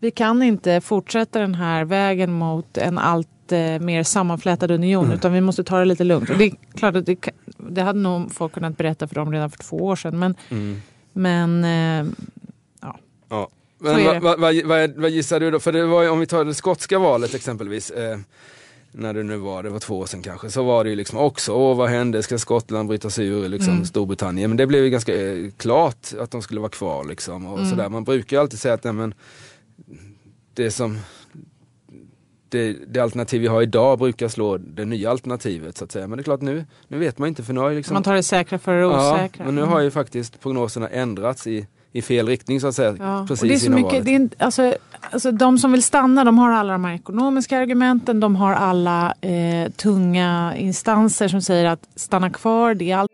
vi 0.01 0.11
kan 0.11 0.43
inte 0.43 0.81
fortsätta 0.81 1.39
den 1.41 1.55
här 1.55 1.85
vägen 1.85 2.33
mot 2.33 2.77
en 2.79 2.99
allt 2.99 3.53
eh, 3.53 3.59
mer 3.81 4.03
sammanflätad 4.03 4.71
union 4.71 5.05
Mm. 5.05 5.17
utan 5.17 5.33
vi 5.33 5.41
måste 5.41 5.65
ta 5.65 5.79
det 5.79 5.85
lite 5.85 6.05
lugnt. 6.05 6.31
Och 6.31 6.39
det 6.39 6.45
är 6.45 6.53
klart 6.75 6.97
att 6.97 7.07
det, 7.07 7.29
det 7.57 7.83
hade 7.83 7.99
nog 7.99 8.33
folk 8.35 8.53
kunnat 8.53 8.77
berätta 8.77 9.07
för 9.09 9.15
dem 9.15 9.33
redan 9.33 9.51
för 9.51 9.59
två 9.59 9.77
år 9.77 9.97
sedan. 9.97 10.19
Men, 10.19 10.35
Mm. 10.51 10.83
men 11.13 11.65
eh, 11.65 12.13
Ja. 13.31 13.49
Så 13.81 13.85
Men 13.85 14.05
vad, 14.05 14.23
vad, 14.23 14.41
vad, 14.41 14.65
vad, 14.65 14.91
vad 14.97 15.11
gissar 15.11 15.41
du 15.41 15.51
då? 15.51 15.61
För 15.61 15.73
det 15.73 15.87
var 15.87 16.11
om 16.11 16.21
vi 16.21 16.27
tar 16.27 16.45
det 16.45 16.55
skotska 16.55 16.99
valet 16.99 17.35
exempelvis. 17.35 17.91
Eh, 17.91 18.19
när 18.93 19.15
det 19.15 19.23
nu 19.23 19.37
var, 19.37 19.63
det 19.63 19.71
var 19.71 19.79
två 19.79 19.99
år 19.99 20.07
sedan 20.07 20.23
kanske, 20.23 20.51
så 20.51 20.63
var 20.63 20.85
det 20.85 20.91
ju 20.91 20.97
liksom 20.97 21.19
också, 21.19 21.53
åh 21.53 21.77
vad 21.77 21.89
hände, 21.89 22.23
ska 22.23 22.39
Skottland 22.39 22.89
bryta 22.89 23.11
sig 23.11 23.27
ur 23.27 23.49
liksom, 23.49 23.73
Mm. 23.73 23.85
Storbritannien? 23.85 24.51
Men 24.51 24.57
det 24.57 24.67
blev 24.67 24.85
ju 24.85 24.91
ganska 24.91 25.15
eh, 25.31 25.37
klart 25.57 26.13
att 26.21 26.31
de 26.31 26.43
skulle 26.43 26.61
vara 26.61 26.71
kvar 26.71 27.05
liksom. 27.05 27.47
Och 27.47 27.59
Mm. 27.59 27.71
sådär. 27.71 27.89
Man 27.89 28.05
brukar 28.05 28.37
ju 28.37 28.41
alltid 28.41 28.59
säga 28.59 28.75
att 28.75 28.85
nej, 28.85 28.93
men, 28.93 29.15
det 30.55 30.71
som 30.71 30.99
det, 32.49 32.77
det 32.95 33.01
alternativ 33.01 33.41
vi 33.41 33.47
har 33.47 33.63
idag 33.63 33.99
brukar 33.99 34.29
slå 34.29 34.57
det 34.57 34.85
nya 34.85 35.11
alternativet 35.11 35.77
så 35.77 35.85
att 35.85 35.93
säga. 35.93 36.07
Men 36.07 36.17
det 36.17 36.23
är 36.23 36.25
klart 36.25 36.41
nu, 36.41 36.65
nu 36.89 36.99
vet 36.99 37.19
man 37.19 37.29
inte 37.29 37.43
för 37.43 37.53
nu 37.53 37.61
har 37.61 37.71
ju 37.71 37.77
liksom 37.77 37.95
man 37.95 38.03
tar 38.03 38.15
det 38.15 38.23
säkra 38.23 38.59
för 38.59 38.75
det 38.75 38.81
Ja, 38.81 39.15
osäkra. 39.15 39.45
men 39.45 39.55
nu 39.55 39.63
har 39.63 39.81
ju 39.81 39.91
faktiskt 39.91 40.41
prognoserna 40.41 40.89
ändrats 40.89 41.47
i, 41.47 41.67
i 41.93 42.03
fel 42.03 42.27
riktning 42.27 42.61
så 42.61 42.67
att 42.67 42.75
säga. 42.75 42.97
Ja, 42.99 43.25
Precis 43.29 43.43
och 43.43 43.49
det 43.49 43.55
är 43.55 43.59
så 43.59 43.71
mycket, 43.71 44.05
det 44.05 44.15
är, 44.15 44.29
alltså, 44.39 44.75
alltså, 45.11 45.33
de 45.33 45.59
som 45.59 45.73
vill 45.73 45.83
stanna 45.83 46.25
de 46.25 46.39
har 46.39 46.51
alla 46.51 46.73
de 46.73 46.85
här 46.85 46.95
ekonomiska 46.95 47.59
argumenten. 47.59 48.21
De 48.21 48.37
har 48.37 48.53
alla 48.53 49.15
eh, 49.21 49.71
tunga 49.71 50.57
instanser 50.57 51.29
som 51.29 51.43
säger 51.43 51.65
att 51.65 51.89
stanna 51.95 52.31
kvar, 52.31 52.75
det 52.75 52.91
är 52.91 52.97
allt. 52.97 53.11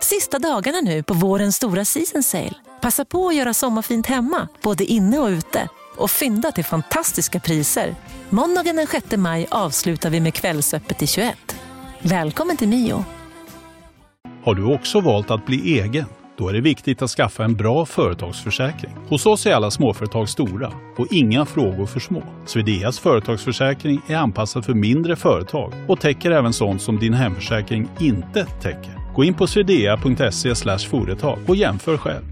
Sista 0.00 0.38
dagarna 0.38 0.80
nu 0.80 1.02
på 1.02 1.14
vårens 1.14 1.56
stora 1.56 1.84
season 1.84 2.22
sale. 2.22 2.54
Passa 2.82 3.04
på 3.04 3.28
att 3.28 3.34
göra 3.36 3.54
sommarfint 3.54 4.06
hemma, 4.06 4.48
både 4.62 4.84
inne 4.84 5.18
och 5.18 5.28
ute. 5.28 5.68
och 5.96 6.10
fynda 6.10 6.52
till 6.52 6.64
fantastiska 6.64 7.40
priser. 7.40 7.94
Måndagen 8.30 8.76
den 8.76 8.86
6 8.86 9.16
maj 9.16 9.46
avslutar 9.50 10.10
vi 10.10 10.20
med 10.20 10.34
Kvällsöppet 10.34 11.02
i 11.02 11.06
21. 11.06 11.56
Välkommen 12.02 12.56
till 12.56 12.68
Mio. 12.68 13.04
Har 14.44 14.54
du 14.54 14.74
också 14.74 15.00
valt 15.00 15.30
att 15.30 15.46
bli 15.46 15.80
egen? 15.80 16.04
Då 16.38 16.48
är 16.48 16.52
det 16.52 16.60
viktigt 16.60 17.02
att 17.02 17.10
skaffa 17.10 17.44
en 17.44 17.54
bra 17.54 17.86
företagsförsäkring. 17.86 18.92
Hos 19.08 19.26
oss 19.26 19.46
är 19.46 19.54
alla 19.54 19.70
småföretag 19.70 20.28
stora 20.28 20.72
och 20.98 21.06
inga 21.10 21.46
frågor 21.46 21.86
för 21.86 22.00
små. 22.00 22.22
Swedeas 22.46 22.98
företagsförsäkring 22.98 24.00
är 24.06 24.16
anpassad 24.16 24.64
för 24.64 24.74
mindre 24.74 25.16
företag 25.16 25.72
och 25.88 26.00
täcker 26.00 26.30
även 26.30 26.52
sånt 26.52 26.82
som 26.82 26.98
din 26.98 27.14
hemförsäkring 27.14 27.88
inte 27.98 28.44
täcker. 28.44 28.99
Gå 29.14 29.24
in 29.24 29.34
på 29.34 29.46
swedea.se 29.46 30.54
företag 30.90 31.38
och 31.48 31.56
jämför 31.56 31.96
själv. 31.96 32.22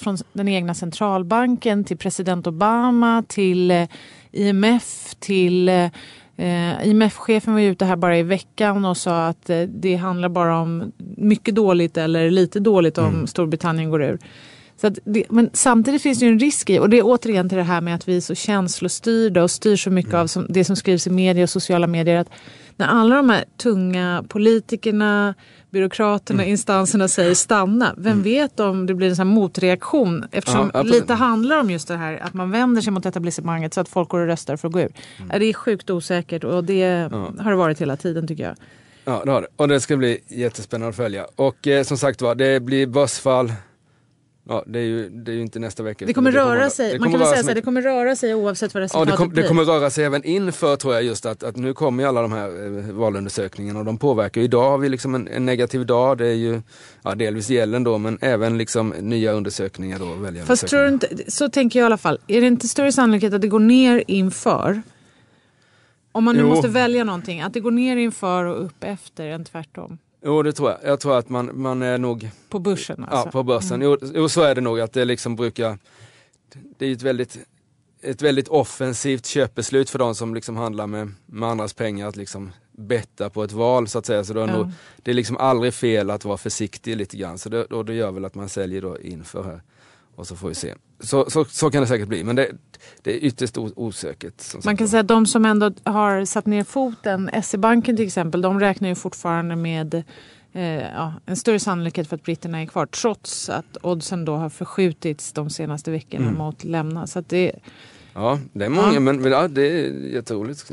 Från 0.00 0.16
den 0.32 0.48
egna 0.48 0.74
centralbanken 0.74 1.84
till 1.84 1.96
president 1.96 2.46
Obama 2.46 3.24
till 3.28 3.70
eh, 3.70 3.88
IMF 4.32 5.14
till 5.20 5.68
eh, 5.68 5.88
Eh, 6.36 6.88
IMF-chefen 6.88 7.54
var 7.54 7.60
ute 7.60 7.84
här 7.84 7.96
bara 7.96 8.18
i 8.18 8.22
veckan 8.22 8.84
och 8.84 8.96
sa 8.96 9.26
att 9.26 9.50
eh, 9.50 9.60
det 9.60 9.96
handlar 9.96 10.28
bara 10.28 10.58
om 10.58 10.92
mycket 11.16 11.54
dåligt 11.54 11.96
eller 11.96 12.30
lite 12.30 12.60
dåligt 12.60 12.98
om 12.98 13.14
mm. 13.14 13.26
Storbritannien 13.26 13.90
går 13.90 14.02
ur. 14.02 14.18
Så 14.80 14.90
det, 15.04 15.24
men 15.30 15.50
samtidigt 15.52 16.02
finns 16.02 16.18
det 16.18 16.26
ju 16.26 16.32
en 16.32 16.38
risk 16.38 16.70
i, 16.70 16.78
och 16.78 16.90
det 16.90 16.98
är 16.98 17.02
återigen 17.04 17.48
till 17.48 17.58
det 17.58 17.64
här 17.64 17.80
med 17.80 17.94
att 17.94 18.08
vi 18.08 18.16
är 18.16 18.20
så 18.20 18.34
känslostyrda 18.34 19.42
och 19.42 19.50
styr 19.50 19.76
så 19.76 19.90
mycket 19.90 20.12
mm. 20.12 20.22
av 20.22 20.26
som, 20.26 20.46
det 20.48 20.64
som 20.64 20.76
skrivs 20.76 21.06
i 21.06 21.10
media 21.10 21.42
och 21.42 21.50
sociala 21.50 21.86
medier. 21.86 22.16
att 22.16 22.28
När 22.76 22.86
alla 22.86 23.16
de 23.16 23.30
här 23.30 23.44
tunga 23.56 24.24
politikerna, 24.28 25.34
byråkraterna, 25.70 26.42
mm. 26.42 26.50
instanserna 26.50 27.08
säger 27.08 27.34
stanna. 27.34 27.94
Vem 27.96 28.12
mm. 28.12 28.22
vet 28.22 28.60
om 28.60 28.86
det 28.86 28.94
blir 28.94 29.08
en 29.08 29.16
sån 29.16 29.26
motreaktion 29.26 30.24
eftersom 30.32 30.70
ja, 30.74 30.82
lite 30.82 31.14
handlar 31.14 31.60
om 31.60 31.70
just 31.70 31.88
det 31.88 31.96
här 31.96 32.18
att 32.22 32.34
man 32.34 32.50
vänder 32.50 32.82
sig 32.82 32.92
mot 32.92 33.06
etablissemanget 33.06 33.74
så 33.74 33.80
att 33.80 33.88
folk 33.88 34.08
går 34.08 34.20
och 34.20 34.26
röstar 34.26 34.56
för 34.56 34.68
att 34.68 34.74
gå 34.74 34.80
ur. 34.80 34.92
Mm. 35.18 35.40
Det 35.40 35.46
är 35.46 35.52
sjukt 35.52 35.90
osäkert 35.90 36.44
och 36.44 36.64
det 36.64 36.78
ja. 36.78 37.32
har 37.38 37.50
det 37.50 37.56
varit 37.56 37.80
hela 37.80 37.96
tiden 37.96 38.28
tycker 38.28 38.44
jag. 38.44 38.56
Ja 39.04 39.22
det 39.24 39.30
har 39.30 39.40
det 39.40 39.46
och 39.56 39.68
det 39.68 39.80
ska 39.80 39.96
bli 39.96 40.18
jättespännande 40.28 40.88
att 40.88 40.96
följa. 40.96 41.26
Och 41.36 41.66
eh, 41.66 41.82
som 41.82 41.98
sagt 41.98 42.22
var, 42.22 42.34
det 42.34 42.60
blir 42.60 42.86
börsfall 42.86 43.52
Ja, 44.48 44.64
det 44.66 44.78
är, 44.78 44.82
ju, 44.82 45.08
det 45.08 45.32
är 45.32 45.34
ju 45.34 45.42
inte 45.42 45.58
nästa 45.58 45.82
vecka. 45.82 46.06
Det 46.06 46.14
kommer 46.14 46.32
det 46.32 46.38
röra 46.38 46.70
sig, 46.70 46.92
det 46.92 46.98
man 46.98 47.10
kan 47.10 47.20
väl 47.20 47.28
säga 47.28 47.42
så 47.42 47.54
det 47.54 47.60
kommer 47.60 47.82
röra 47.82 48.16
sig 48.16 48.34
oavsett 48.34 48.74
vad 48.74 48.82
resultatet 48.82 49.08
ja, 49.08 49.12
det, 49.12 49.16
kom, 49.16 49.28
blir. 49.28 49.42
det 49.42 49.48
kommer 49.48 49.64
röra 49.64 49.90
sig 49.90 50.04
även 50.04 50.24
inför 50.24 50.76
tror 50.76 50.94
jag 50.94 51.02
just 51.02 51.26
att, 51.26 51.42
att 51.42 51.56
nu 51.56 51.74
kommer 51.74 52.02
ju 52.02 52.08
alla 52.08 52.22
de 52.22 52.32
här 52.32 52.66
eh, 52.66 52.94
valundersökningarna 52.94 53.78
och 53.78 53.84
de 53.84 53.98
påverkar. 53.98 54.40
Idag 54.40 54.70
har 54.70 54.78
vi 54.78 54.88
liksom 54.88 55.14
en, 55.14 55.28
en 55.28 55.46
negativ 55.46 55.86
dag, 55.86 56.18
det 56.18 56.26
är 56.26 56.34
ju 56.34 56.62
ja, 57.02 57.14
delvis 57.14 57.50
gällen 57.50 57.84
då 57.84 57.98
men 57.98 58.18
även 58.20 58.58
liksom 58.58 58.88
nya 58.88 59.32
undersökningar 59.32 59.98
då. 59.98 60.44
Fast 60.44 60.66
tror 60.66 60.82
du 60.82 60.88
inte, 60.88 61.08
så 61.28 61.48
tänker 61.48 61.78
jag 61.78 61.84
i 61.84 61.86
alla 61.86 61.96
fall, 61.96 62.18
är 62.26 62.40
det 62.40 62.46
inte 62.46 62.68
större 62.68 62.92
sannolikhet 62.92 63.34
att 63.34 63.40
det 63.40 63.48
går 63.48 63.60
ner 63.60 64.04
inför? 64.06 64.82
Om 66.12 66.24
man 66.24 66.36
nu 66.36 66.40
jo. 66.42 66.48
måste 66.48 66.68
välja 66.68 67.04
någonting, 67.04 67.40
att 67.40 67.52
det 67.52 67.60
går 67.60 67.70
ner 67.70 67.96
inför 67.96 68.44
och 68.44 68.64
upp 68.64 68.84
efter 68.84 69.26
än 69.26 69.44
tvärtom? 69.44 69.98
Jo 70.24 70.42
det 70.42 70.52
tror 70.52 70.70
jag. 70.70 70.78
Jag 70.84 71.00
tror 71.00 71.18
att 71.18 71.28
man, 71.28 71.50
man 71.54 71.82
är 71.82 71.98
nog... 71.98 72.30
På 72.48 72.58
börsen 72.58 73.04
alltså? 73.04 73.26
Ja, 73.26 73.30
på 73.30 73.42
börsen. 73.42 73.82
Mm. 73.82 73.98
Jo, 74.02 74.10
jo, 74.14 74.28
så 74.28 74.42
är 74.42 74.54
det 74.54 74.60
nog 74.60 74.80
att 74.80 74.92
det 74.92 75.04
liksom 75.04 75.36
brukar... 75.36 75.78
Det 76.78 76.86
är 76.86 76.92
ett 76.92 77.02
väldigt, 77.02 77.38
ett 78.02 78.22
väldigt 78.22 78.48
offensivt 78.48 79.26
köpbeslut 79.26 79.90
för 79.90 79.98
de 79.98 80.14
som 80.14 80.34
liksom 80.34 80.56
handlar 80.56 80.86
med, 80.86 81.12
med 81.26 81.48
andras 81.48 81.72
pengar 81.72 82.08
att 82.08 82.16
liksom 82.16 82.52
betta 82.72 83.30
på 83.30 83.44
ett 83.44 83.52
val 83.52 83.88
så 83.88 83.98
att 83.98 84.06
säga. 84.06 84.24
Så 84.24 84.32
då 84.32 84.40
är 84.40 84.48
ja. 84.48 84.56
nog, 84.56 84.70
det 84.96 85.10
är 85.10 85.14
liksom 85.14 85.36
aldrig 85.36 85.74
fel 85.74 86.10
att 86.10 86.24
vara 86.24 86.36
försiktig 86.36 86.96
lite 86.96 87.16
grann. 87.16 87.38
Så 87.38 87.48
det, 87.48 87.64
och 87.64 87.84
det 87.84 87.94
gör 87.94 88.10
väl 88.10 88.24
att 88.24 88.34
man 88.34 88.48
säljer 88.48 88.82
då 88.82 88.98
inför 89.00 89.42
här. 89.42 89.60
Och 90.16 90.26
så 90.26 90.36
får 90.36 90.48
vi 90.48 90.54
se. 90.54 90.74
Så, 91.00 91.30
så, 91.30 91.44
så 91.44 91.70
kan 91.70 91.80
det 91.80 91.86
säkert 91.86 92.08
bli, 92.08 92.24
men 92.24 92.36
det, 92.36 92.50
det 93.02 93.14
är 93.14 93.18
ytterst 93.24 93.58
osäkert. 93.58 94.64
Man 94.64 94.76
kan 94.76 94.88
säga 94.88 95.00
att 95.00 95.08
de 95.08 95.26
som 95.26 95.44
ändå 95.44 95.72
har 95.84 96.24
satt 96.24 96.46
ner 96.46 96.64
foten, 96.64 97.30
SE-banken 97.42 97.96
till 97.96 98.06
exempel, 98.06 98.42
de 98.42 98.60
räknar 98.60 98.88
ju 98.88 98.94
fortfarande 98.94 99.56
med 99.56 99.94
eh, 100.52 100.62
ja, 100.64 101.14
en 101.26 101.36
större 101.36 101.58
sannolikhet 101.58 102.08
för 102.08 102.16
att 102.16 102.22
britterna 102.22 102.62
är 102.62 102.66
kvar 102.66 102.86
trots 102.86 103.48
att 103.48 103.76
oddsen 103.82 104.24
då 104.24 104.36
har 104.36 104.48
förskjutits 104.48 105.32
de 105.32 105.50
senaste 105.50 105.90
veckorna 105.90 106.26
mm. 106.26 106.38
mot 106.38 106.64
lämna. 106.64 107.06
Så 107.06 107.20
det, 107.20 107.52
ja, 108.14 108.38
det 108.52 108.64
är 108.64 108.68
många, 108.68 108.94
ja. 108.94 109.00
men 109.00 109.24
ja, 109.24 109.48
det 109.48 109.62
är 109.62 109.90
jätteroligt 109.90 110.72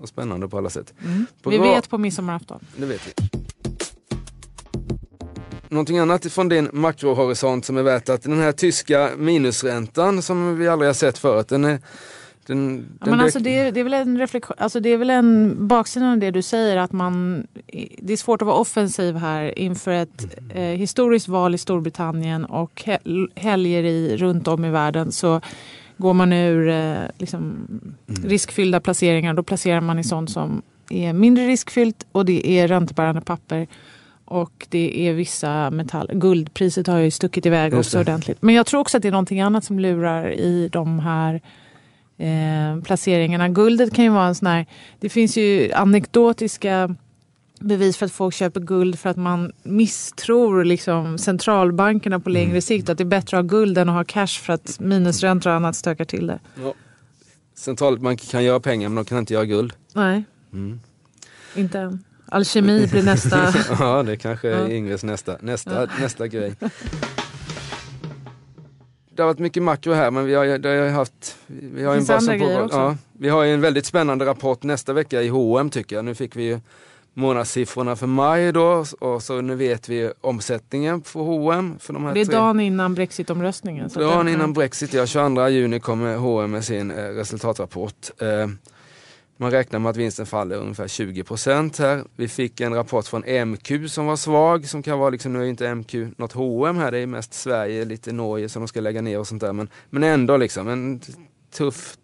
och 0.00 0.08
spännande 0.08 0.48
på 0.48 0.58
alla 0.58 0.70
sätt. 0.70 0.94
Mm. 1.04 1.26
Vi 1.44 1.58
vet 1.58 1.90
på 1.90 1.98
midsommarafton. 1.98 2.60
Det 2.76 2.86
vet 2.86 3.00
vi. 3.06 3.28
Någonting 5.68 5.98
annat 5.98 6.32
från 6.32 6.48
din 6.48 6.68
makrohorisont 6.72 7.64
som 7.64 7.76
är 7.76 7.82
värt 7.82 8.08
att 8.08 8.22
den 8.22 8.40
här 8.40 8.52
tyska 8.52 9.10
minusräntan 9.16 10.22
som 10.22 10.58
vi 10.58 10.68
aldrig 10.68 10.88
har 10.88 10.94
sett 10.94 11.18
förut, 11.18 11.48
den 11.48 11.64
är 11.64 11.80
den, 12.46 12.76
den 12.76 12.98
ja, 13.00 13.10
men 13.10 13.20
alltså 13.20 13.38
det, 13.38 13.70
det, 13.70 13.80
är 13.80 13.84
väl 13.84 13.94
en 13.94 14.18
reflektion, 14.18 14.56
alltså 14.58 14.80
det 14.80 14.88
är 14.88 14.96
väl 14.96 15.10
en 15.10 15.56
baksida 15.68 16.10
av 16.10 16.18
det 16.18 16.30
du 16.30 16.42
säger 16.42 16.76
att 16.76 16.92
man 16.92 17.46
Det 17.98 18.12
är 18.12 18.16
svårt 18.16 18.42
att 18.42 18.46
vara 18.46 18.56
offensiv 18.56 19.16
här 19.16 19.58
inför 19.58 19.90
ett 19.90 20.38
eh, 20.54 20.62
historiskt 20.62 21.28
val 21.28 21.54
i 21.54 21.58
Storbritannien 21.58 22.44
och 22.44 22.88
helger 23.34 23.84
i, 23.84 24.16
runt 24.16 24.48
om 24.48 24.64
i 24.64 24.70
världen 24.70 25.12
så 25.12 25.40
går 25.96 26.14
man 26.14 26.32
ur 26.32 26.68
eh, 26.68 26.96
liksom, 27.18 27.40
mm. 27.40 28.22
riskfyllda 28.24 28.80
placeringar. 28.80 29.34
Då 29.34 29.42
placerar 29.42 29.80
man 29.80 29.98
i 29.98 30.04
sånt 30.04 30.30
som 30.30 30.62
är 30.90 31.12
mindre 31.12 31.46
riskfyllt 31.46 32.06
och 32.12 32.24
det 32.24 32.50
är 32.50 32.68
räntebärande 32.68 33.20
papper. 33.20 33.66
Och 34.26 34.66
det 34.68 35.08
är 35.08 35.12
vissa 35.12 35.70
metall... 35.70 36.10
Guldpriset 36.12 36.86
har 36.86 36.98
ju 36.98 37.10
stuckit 37.10 37.46
iväg 37.46 37.74
också 37.74 38.00
ordentligt. 38.00 38.42
Men 38.42 38.54
jag 38.54 38.66
tror 38.66 38.80
också 38.80 38.96
att 38.96 39.02
det 39.02 39.08
är 39.08 39.12
någonting 39.12 39.40
annat 39.40 39.64
som 39.64 39.78
lurar 39.78 40.30
i 40.30 40.68
de 40.72 40.98
här 40.98 41.40
eh, 42.18 42.82
placeringarna. 42.84 43.48
Guldet 43.48 43.94
kan 43.94 44.04
ju 44.04 44.10
vara 44.10 44.26
en 44.26 44.34
sån 44.34 44.46
här... 44.46 44.66
Det 45.00 45.08
finns 45.08 45.36
ju 45.36 45.72
anekdotiska 45.72 46.96
bevis 47.60 47.96
för 47.96 48.06
att 48.06 48.12
folk 48.12 48.34
köper 48.34 48.60
guld 48.60 48.98
för 48.98 49.10
att 49.10 49.16
man 49.16 49.52
misstror 49.62 50.64
liksom 50.64 51.18
centralbankerna 51.18 52.20
på 52.20 52.30
längre 52.30 52.50
mm. 52.50 52.62
sikt. 52.62 52.88
Att 52.88 52.98
det 52.98 53.04
är 53.04 53.06
bättre 53.06 53.38
att 53.38 53.44
ha 53.44 53.48
guld 53.48 53.78
än 53.78 53.88
att 53.88 53.94
ha 53.94 54.04
cash 54.04 54.40
för 54.42 54.52
att 54.52 54.80
minusräntor 54.80 55.50
och 55.50 55.56
annat 55.56 55.76
stökar 55.76 56.04
till 56.04 56.26
det. 56.26 56.38
Ja. 56.62 56.74
Centralbanker 57.54 58.26
kan 58.26 58.44
göra 58.44 58.60
pengar 58.60 58.88
men 58.88 58.96
de 58.96 59.04
kan 59.04 59.18
inte 59.18 59.34
göra 59.34 59.44
guld. 59.44 59.72
Nej, 59.94 60.24
mm. 60.52 60.80
inte 61.56 61.78
än. 61.78 62.04
Alkemi 62.28 62.86
blir 62.86 63.02
nästa. 63.02 63.54
ja, 63.78 64.02
det 64.02 64.16
kanske 64.16 64.48
är 64.48 64.70
Ingves 64.70 65.04
nästa, 65.04 65.36
nästa, 65.40 65.80
ja. 65.82 65.88
nästa 66.00 66.28
grej. 66.28 66.54
Det 69.10 69.22
har 69.22 69.26
varit 69.26 69.38
mycket 69.38 69.62
makro 69.62 69.92
här 69.92 70.10
men 70.10 70.24
vi 70.24 70.34
har, 70.34 70.58
det 70.58 70.68
har 70.68 70.88
haft, 70.88 71.36
vi 71.46 71.84
har 71.84 71.96
en 71.96 72.04
bra 72.04 72.20
som 72.20 72.38
pågår. 72.38 72.68
Ja, 72.72 72.96
vi 73.12 73.28
har 73.28 73.44
en 73.44 73.60
väldigt 73.60 73.86
spännande 73.86 74.24
rapport 74.24 74.62
nästa 74.62 74.92
vecka 74.92 75.22
i 75.22 75.28
H&M 75.28 75.70
tycker 75.70 75.96
jag. 75.96 76.04
Nu 76.04 76.14
fick 76.14 76.36
vi 76.36 76.42
ju 76.42 76.60
månadssiffrorna 77.14 77.96
för 77.96 78.06
maj 78.06 78.52
då 78.52 78.84
och 79.00 79.22
så 79.22 79.40
nu 79.40 79.54
vet 79.54 79.88
vi 79.88 80.12
omsättningen 80.20 81.02
för 81.02 81.20
H&M 81.20 81.76
för 81.80 81.92
de 81.92 82.04
här 82.04 82.14
Det 82.14 82.20
är 82.20 82.24
tre. 82.24 82.34
dagen 82.36 82.60
innan 82.60 82.94
brexitomröstningen. 82.94 83.90
Dagen 83.94 84.28
innan 84.28 84.52
brexit, 84.52 84.92
ja 84.94 85.06
22 85.06 85.48
juni 85.48 85.80
kommer 85.80 86.16
H&M 86.16 86.50
med 86.50 86.64
sin 86.64 86.90
eh, 86.90 86.96
resultatrapport. 86.96 88.10
Eh, 88.18 88.28
man 89.36 89.50
räknar 89.50 89.78
med 89.78 89.90
att 89.90 89.96
vinsten 89.96 90.26
faller 90.26 90.56
ungefär 90.56 90.86
20% 90.86 91.78
här. 91.78 92.04
Vi 92.16 92.28
fick 92.28 92.60
en 92.60 92.74
rapport 92.74 93.06
från 93.06 93.48
MQ 93.50 93.90
som 93.90 94.06
var 94.06 94.16
svag, 94.16 94.68
som 94.68 94.82
kan 94.82 94.98
vara 94.98 95.10
liksom, 95.10 95.32
nu 95.32 95.42
är 95.42 95.46
inte 95.46 95.74
MQ 95.74 95.94
något 96.16 96.32
H&M 96.32 96.76
här, 96.76 96.92
det 96.92 96.98
är 96.98 97.06
mest 97.06 97.34
Sverige, 97.34 97.84
lite 97.84 98.12
Norge 98.12 98.48
som 98.48 98.62
de 98.62 98.68
ska 98.68 98.80
lägga 98.80 99.02
ner 99.02 99.18
och 99.18 99.26
sånt 99.26 99.40
där. 99.40 99.52
Men, 99.52 99.68
men 99.90 100.02
ändå 100.02 100.36
liksom 100.36 100.68
en 100.68 101.00
tuff, 101.54 101.96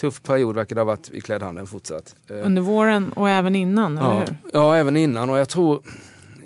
tuff 0.00 0.22
period 0.22 0.56
verkar 0.56 0.74
det 0.74 0.80
ha 0.80 0.86
varit 0.86 1.10
i 1.10 1.20
klädhandeln 1.20 1.66
fortsatt. 1.66 2.14
Eh, 2.30 2.46
Under 2.46 2.62
våren 2.62 3.12
och 3.12 3.28
även 3.28 3.56
innan, 3.56 3.96
ja, 3.96 4.10
eller 4.10 4.20
hur? 4.20 4.36
Ja, 4.52 4.76
även 4.76 4.96
innan 4.96 5.30
och 5.30 5.38
jag 5.38 5.48
tror 5.48 5.82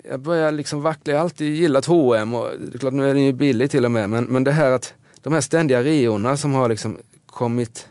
jag 0.09 0.19
börjar 0.19 0.51
liksom 0.51 0.81
vackla, 0.81 1.13
jag 1.13 1.19
har 1.19 1.23
alltid 1.23 1.55
gillat 1.55 1.85
H&M 1.85 2.33
och 2.33 2.47
det 2.59 2.75
är 2.75 2.79
klart 2.79 2.93
nu 2.93 3.09
är 3.09 3.13
den 3.13 3.23
ju 3.23 3.33
billig 3.33 3.71
till 3.71 3.85
och 3.85 3.91
med 3.91 4.09
men, 4.09 4.23
men 4.23 4.43
det 4.43 4.51
här 4.51 4.71
att 4.71 4.93
de 5.21 5.33
här 5.33 5.41
ständiga 5.41 5.83
reorna 5.83 6.37
som 6.37 6.53
har 6.53 6.69
liksom 6.69 6.97
kommit 7.25 7.87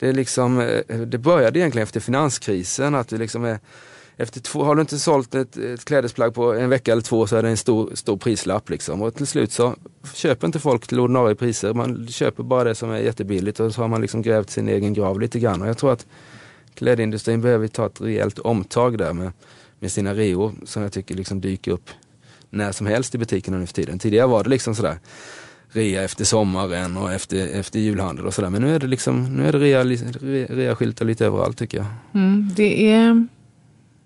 det, 0.00 0.08
är 0.08 0.12
liksom, 0.12 0.60
eh, 0.60 0.98
det 0.98 1.18
började 1.18 1.58
egentligen 1.58 1.82
efter 1.82 2.00
finanskrisen. 2.00 2.94
att 2.94 3.08
det 3.08 3.18
liksom 3.18 3.44
är, 3.44 3.58
efter 4.16 4.40
två, 4.40 4.64
har 4.64 4.74
du 4.74 4.80
inte 4.80 4.98
sålt 4.98 5.34
ett, 5.34 5.56
ett 5.56 5.84
klädesplagg 5.84 6.34
på 6.34 6.54
en 6.54 6.70
vecka 6.70 6.92
eller 6.92 7.02
två 7.02 7.26
så 7.26 7.36
är 7.36 7.42
det 7.42 7.48
en 7.48 7.56
stor, 7.56 7.90
stor 7.94 8.16
prislapp. 8.16 8.70
Liksom. 8.70 9.02
Och 9.02 9.14
till 9.14 9.26
slut 9.26 9.52
så 9.52 9.74
köper 10.14 10.46
inte 10.46 10.58
folk 10.58 10.86
till 10.86 11.00
ordinarie 11.00 11.34
priser. 11.34 11.74
Man 11.74 12.08
köper 12.08 12.42
bara 12.42 12.64
det 12.64 12.74
som 12.74 12.90
är 12.90 12.98
jättebilligt 12.98 13.60
och 13.60 13.74
så 13.74 13.80
har 13.80 13.88
man 13.88 14.00
liksom 14.00 14.22
grävt 14.22 14.50
sin 14.50 14.68
egen 14.68 14.94
grav 14.94 15.20
lite 15.20 15.38
grann. 15.38 15.62
Och 15.62 15.68
jag 15.68 15.78
tror 15.78 15.92
att 15.92 16.06
klädindustrin 16.74 17.40
behöver 17.40 17.68
ta 17.68 17.86
ett 17.86 18.00
rejält 18.00 18.38
omtag 18.38 18.98
där 18.98 19.12
med, 19.12 19.32
med 19.78 19.92
sina 19.92 20.14
reor 20.14 20.54
som 20.64 20.82
jag 20.82 20.92
tycker 20.92 21.14
liksom 21.14 21.40
dyker 21.40 21.70
upp 21.70 21.90
när 22.50 22.72
som 22.72 22.86
helst 22.86 23.14
i 23.14 23.18
butikerna 23.18 23.58
nu 23.58 23.66
för 23.66 23.74
tiden. 23.74 23.98
Tidigare 23.98 24.26
var 24.26 24.44
det 24.44 24.50
liksom 24.50 24.74
sådär 24.74 24.98
rea 25.72 26.02
efter 26.02 26.24
sommaren 26.24 26.96
och 26.96 27.12
efter, 27.12 27.46
efter 27.46 27.78
julhandel 27.78 28.26
och 28.26 28.34
sådär. 28.34 28.50
Men 28.50 28.62
nu 28.62 28.74
är 28.74 28.78
det 28.78 28.86
liksom, 28.86 29.36
nu 29.36 29.48
är 29.48 29.52
det 29.52 29.58
rea, 29.58 29.84
rea, 29.84 31.04
lite 31.04 31.26
överallt 31.26 31.58
tycker 31.58 31.78
jag. 31.78 31.86
Mm, 32.14 32.50
det 32.56 32.92
är, 32.92 33.26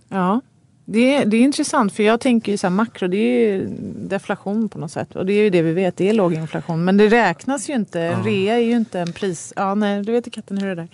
ja. 0.08 0.40
Det 0.86 1.14
är, 1.14 1.26
det 1.26 1.36
är 1.36 1.40
intressant 1.40 1.92
för 1.92 2.02
jag 2.02 2.20
tänker 2.20 2.52
ju 2.52 2.58
så 2.58 2.66
här 2.66 2.74
makro, 2.74 3.08
det 3.08 3.16
är 3.16 3.52
ju 3.52 3.66
deflation 4.08 4.68
på 4.68 4.78
något 4.78 4.92
sätt. 4.92 5.16
Och 5.16 5.26
det 5.26 5.32
är 5.32 5.42
ju 5.42 5.50
det 5.50 5.62
vi 5.62 5.72
vet, 5.72 5.96
det 5.96 6.08
är 6.08 6.14
låg 6.14 6.34
inflation. 6.34 6.84
Men 6.84 6.96
det 6.96 7.08
räknas 7.08 7.70
ju 7.70 7.74
inte, 7.74 8.00
en 8.00 8.24
rea 8.24 8.54
är 8.54 8.62
ju 8.62 8.72
inte 8.72 9.00
en 9.00 9.12
pris. 9.12 9.52
Ja 9.56 9.74
nej, 9.74 10.02
du 10.02 10.12
vet 10.12 10.32
katten 10.32 10.58
hur 10.58 10.66
det 10.66 10.72
är 10.72 10.76
där. 10.76 10.88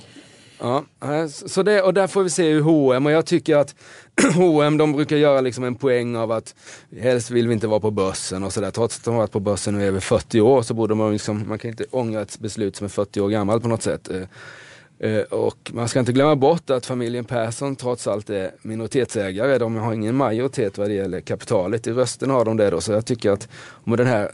Ja, 0.60 0.84
eh, 1.02 1.26
så 1.26 1.62
det, 1.62 1.82
och 1.82 1.94
där 1.94 2.06
får 2.06 2.22
vi 2.22 2.30
se 2.30 2.52
hur 2.52 2.60
H&M 2.60 3.06
och 3.06 3.12
jag 3.12 3.26
tycker 3.26 3.56
att 3.56 3.74
H&M 4.34 4.76
de 4.76 4.92
brukar 4.92 5.16
göra 5.16 5.40
liksom 5.40 5.64
en 5.64 5.74
poäng 5.74 6.16
av 6.16 6.32
att 6.32 6.54
helst 7.00 7.30
vill 7.30 7.48
vi 7.48 7.54
inte 7.54 7.66
vara 7.66 7.80
på 7.80 7.90
börsen 7.90 8.44
och 8.44 8.52
sådär. 8.52 8.70
Trots 8.70 8.98
att 8.98 9.04
de 9.04 9.10
har 9.10 9.20
varit 9.20 9.32
på 9.32 9.40
börsen 9.40 9.74
nu 9.74 9.84
i 9.84 9.86
över 9.86 10.00
40 10.00 10.40
år 10.40 10.62
så 10.62 10.74
borde 10.74 10.94
man 10.94 11.12
liksom, 11.12 11.48
man 11.48 11.58
kan 11.58 11.70
inte 11.70 11.84
ångra 11.90 12.22
ett 12.22 12.38
beslut 12.38 12.76
som 12.76 12.84
är 12.84 12.88
40 12.88 13.20
år 13.20 13.28
gammalt 13.28 13.62
på 13.62 13.68
något 13.68 13.82
sätt. 13.82 14.10
Eh, 14.10 15.10
eh, 15.10 15.22
och 15.22 15.70
man 15.74 15.88
ska 15.88 16.00
inte 16.00 16.12
glömma 16.12 16.36
bort 16.36 16.70
att 16.70 16.86
familjen 16.86 17.24
Persson 17.24 17.76
trots 17.76 18.06
allt 18.06 18.30
är 18.30 18.50
minoritetsägare. 18.62 19.58
De 19.58 19.76
har 19.76 19.94
ingen 19.94 20.16
majoritet 20.16 20.78
vad 20.78 20.88
det 20.88 20.94
gäller 20.94 21.20
kapitalet. 21.20 21.86
I 21.86 21.92
rösten 21.92 22.30
har 22.30 22.44
de 22.44 22.56
det 22.56 22.70
då. 22.70 22.80
Så 22.80 22.92
jag 22.92 23.06
tycker 23.06 23.30
att 23.30 23.48
med 23.84 23.98
den 23.98 24.06
här, 24.06 24.32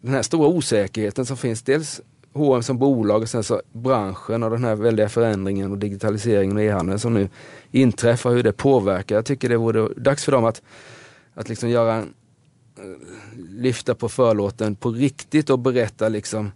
den 0.00 0.14
här 0.14 0.22
stora 0.22 0.48
osäkerheten 0.48 1.26
som 1.26 1.36
finns, 1.36 1.62
dels 1.62 2.00
H&M 2.38 2.62
som 2.62 2.78
bolag 2.78 3.22
och 3.22 3.28
sen 3.28 3.44
så 3.44 3.62
branschen 3.72 4.42
och 4.42 4.50
den 4.50 4.64
här 4.64 4.74
väldiga 4.74 5.08
förändringen 5.08 5.72
och 5.72 5.78
digitaliseringen 5.78 6.56
och 6.56 6.62
e-handeln 6.62 6.98
som 6.98 7.14
nu 7.14 7.28
inträffar, 7.70 8.30
hur 8.30 8.42
det 8.42 8.52
påverkar. 8.52 9.14
Jag 9.14 9.24
tycker 9.24 9.48
det 9.48 9.56
vore 9.56 9.88
dags 9.96 10.24
för 10.24 10.32
dem 10.32 10.44
att, 10.44 10.62
att 11.34 11.48
liksom 11.48 11.68
göra 11.68 11.98
eh, 11.98 12.04
lyfta 13.50 13.94
på 13.94 14.08
förlåten 14.08 14.76
på 14.76 14.90
riktigt 14.90 15.50
och 15.50 15.58
berätta 15.58 16.08
liksom 16.08 16.50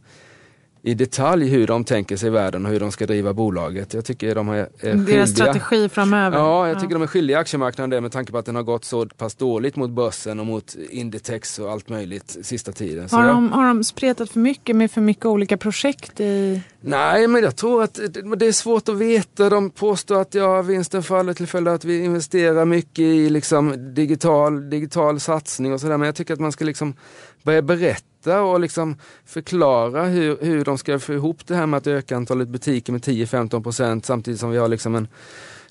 i 0.85 0.95
detalj 0.95 1.49
hur 1.49 1.67
de 1.67 1.85
tänker 1.85 2.17
sig 2.17 2.31
världen 2.31 2.67
och 2.67 2.73
hur 2.73 2.81
de 2.81 2.93
ska 2.93 3.07
driva 3.07 3.33
bolaget. 3.35 3.95
Jag 3.95 4.05
tycker 4.05 4.35
de 4.35 4.49
är, 4.49 4.55
är 4.55 4.69
Deras 4.81 5.07
skyldiga. 5.07 5.27
strategi 5.27 5.89
framöver. 5.89 6.39
Ja, 6.39 6.69
jag 6.69 6.81
tycker 6.81 6.95
de 6.95 7.03
är 7.03 7.07
skyldiga 7.07 7.39
aktiemarknaden 7.39 7.91
det 7.91 8.01
med 8.01 8.13
tanke 8.13 8.33
på 8.33 8.39
att 8.39 8.47
den 8.47 8.57
har 8.57 8.63
gått 8.63 8.85
så 8.85 9.07
pass 9.07 9.35
dåligt 9.35 9.77
mot 9.77 9.91
börsen 9.91 10.41
och 10.41 10.47
mot 10.47 10.77
Inditex 10.91 11.59
och 11.59 11.71
allt 11.71 11.89
möjligt 11.89 12.37
sista 12.43 12.73
tiden. 12.73 13.09
Har, 13.13 13.25
jag- 13.27 13.35
de, 13.37 13.53
har 13.53 13.67
de 13.69 13.85
spretat 13.85 14.31
för 14.31 14.41
mycket 14.41 14.77
med 14.77 14.91
för 14.91 15.01
mycket 15.01 15.27
olika 15.27 15.57
projekt 15.57 16.21
i... 16.21 16.61
Nej, 16.81 17.27
men 17.29 17.43
jag 17.43 17.57
tror 17.57 17.83
att 17.83 17.95
det 18.37 18.47
är 18.47 18.53
svårt 18.53 18.89
att 18.89 18.97
veta. 18.97 19.51
De 19.51 19.71
påstår 19.71 20.21
att 20.21 20.35
ja, 20.35 20.63
vinsten 20.63 21.03
faller 21.03 21.33
till 21.35 21.47
följd 21.47 21.69
av 21.69 21.75
att 21.75 21.85
vi 21.85 22.05
investerar 22.05 22.65
mycket 22.65 22.99
i 22.99 23.31
liksom 23.31 23.95
digital, 23.95 24.71
digital 24.71 25.21
satsning 25.21 25.73
och 25.73 25.81
sådär. 25.81 25.97
Men 25.97 26.07
jag 26.07 26.15
tycker 26.15 26.35
att 26.35 26.41
man 26.41 26.53
ska 26.53 26.65
liksom 26.65 26.95
börja 27.43 27.63
berätta 27.63 28.43
och 28.43 28.61
liksom 28.61 28.97
förklara 29.25 30.05
hur, 30.05 30.39
hur 30.41 30.65
de 30.65 30.79
ska 30.79 30.99
få 30.99 31.13
ihop 31.13 31.47
det 31.47 31.55
här 31.55 31.67
med 31.67 31.79
att 31.79 31.87
öka 31.87 32.17
antalet 32.17 32.49
butiker 32.49 32.93
med 32.93 33.03
10-15 33.03 33.63
procent 33.63 34.07
samtidigt 34.07 34.41
som 34.41 34.51
vi 34.51 34.59
har 34.59 34.69
liksom 34.69 34.95
en 34.95 35.09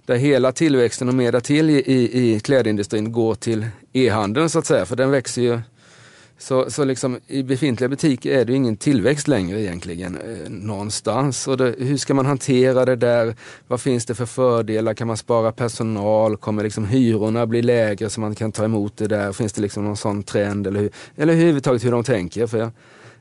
där 0.05 0.15
hela 0.15 0.51
tillväxten 0.51 1.07
och 1.07 1.13
mer 1.13 1.31
därtill 1.31 1.69
i, 1.69 1.73
i, 1.73 2.35
i 2.35 2.39
klädindustrin 2.39 3.11
går 3.11 3.35
till 3.35 3.65
e-handeln 3.93 4.49
så 4.49 4.59
att 4.59 4.65
säga. 4.65 4.85
För 4.85 4.95
den 4.95 5.11
växer 5.11 5.41
ju 5.41 5.59
så, 6.41 6.69
så 6.69 6.83
liksom, 6.83 7.19
i 7.27 7.43
befintliga 7.43 7.89
butiker 7.89 8.39
är 8.39 8.45
det 8.45 8.51
ju 8.51 8.57
ingen 8.57 8.77
tillväxt 8.77 9.27
längre 9.27 9.61
egentligen 9.61 10.17
eh, 10.17 10.49
någonstans. 10.49 11.47
Och 11.47 11.57
det, 11.57 11.75
hur 11.77 11.97
ska 11.97 12.13
man 12.13 12.25
hantera 12.25 12.85
det 12.85 12.95
där? 12.95 13.35
Vad 13.67 13.81
finns 13.81 14.05
det 14.05 14.15
för 14.15 14.25
fördelar? 14.25 14.93
Kan 14.93 15.07
man 15.07 15.17
spara 15.17 15.51
personal? 15.51 16.37
Kommer 16.37 16.63
liksom 16.63 16.85
hyrorna 16.85 17.45
bli 17.45 17.61
lägre 17.61 18.09
så 18.09 18.21
man 18.21 18.35
kan 18.35 18.51
ta 18.51 18.65
emot 18.65 18.97
det 18.97 19.07
där? 19.07 19.31
Finns 19.31 19.53
det 19.53 19.61
liksom 19.61 19.85
någon 19.85 19.97
sån 19.97 20.23
trend? 20.23 20.67
Eller, 20.67 20.79
hur, 20.79 20.91
eller 21.15 21.33
överhuvudtaget 21.33 21.85
hur 21.85 21.91
de 21.91 22.03
tänker. 22.03 22.47
För 22.47 22.57
jag, 22.57 22.71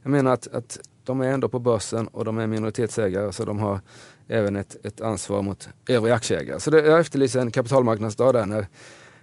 jag 0.03 0.11
menar 0.11 0.33
att, 0.33 0.55
att 0.55 0.79
de 1.05 1.21
är 1.21 1.29
ändå 1.29 1.49
på 1.49 1.59
börsen 1.59 2.07
och 2.07 2.25
de 2.25 2.39
är 2.39 2.47
minoritetsägare 2.47 3.33
så 3.33 3.45
de 3.45 3.59
har 3.59 3.81
även 4.29 4.57
ett, 4.57 4.87
ett 4.87 5.01
ansvar 5.01 5.43
mot 5.43 5.69
övriga 5.89 6.15
aktieägare. 6.15 6.61
Så 6.61 6.71
det, 6.71 6.87
jag 6.87 7.01
efterlyser 7.01 7.41
en 7.41 7.51
kapitalmarknadsdag 7.51 8.35
där 8.35 8.47
när 8.47 8.67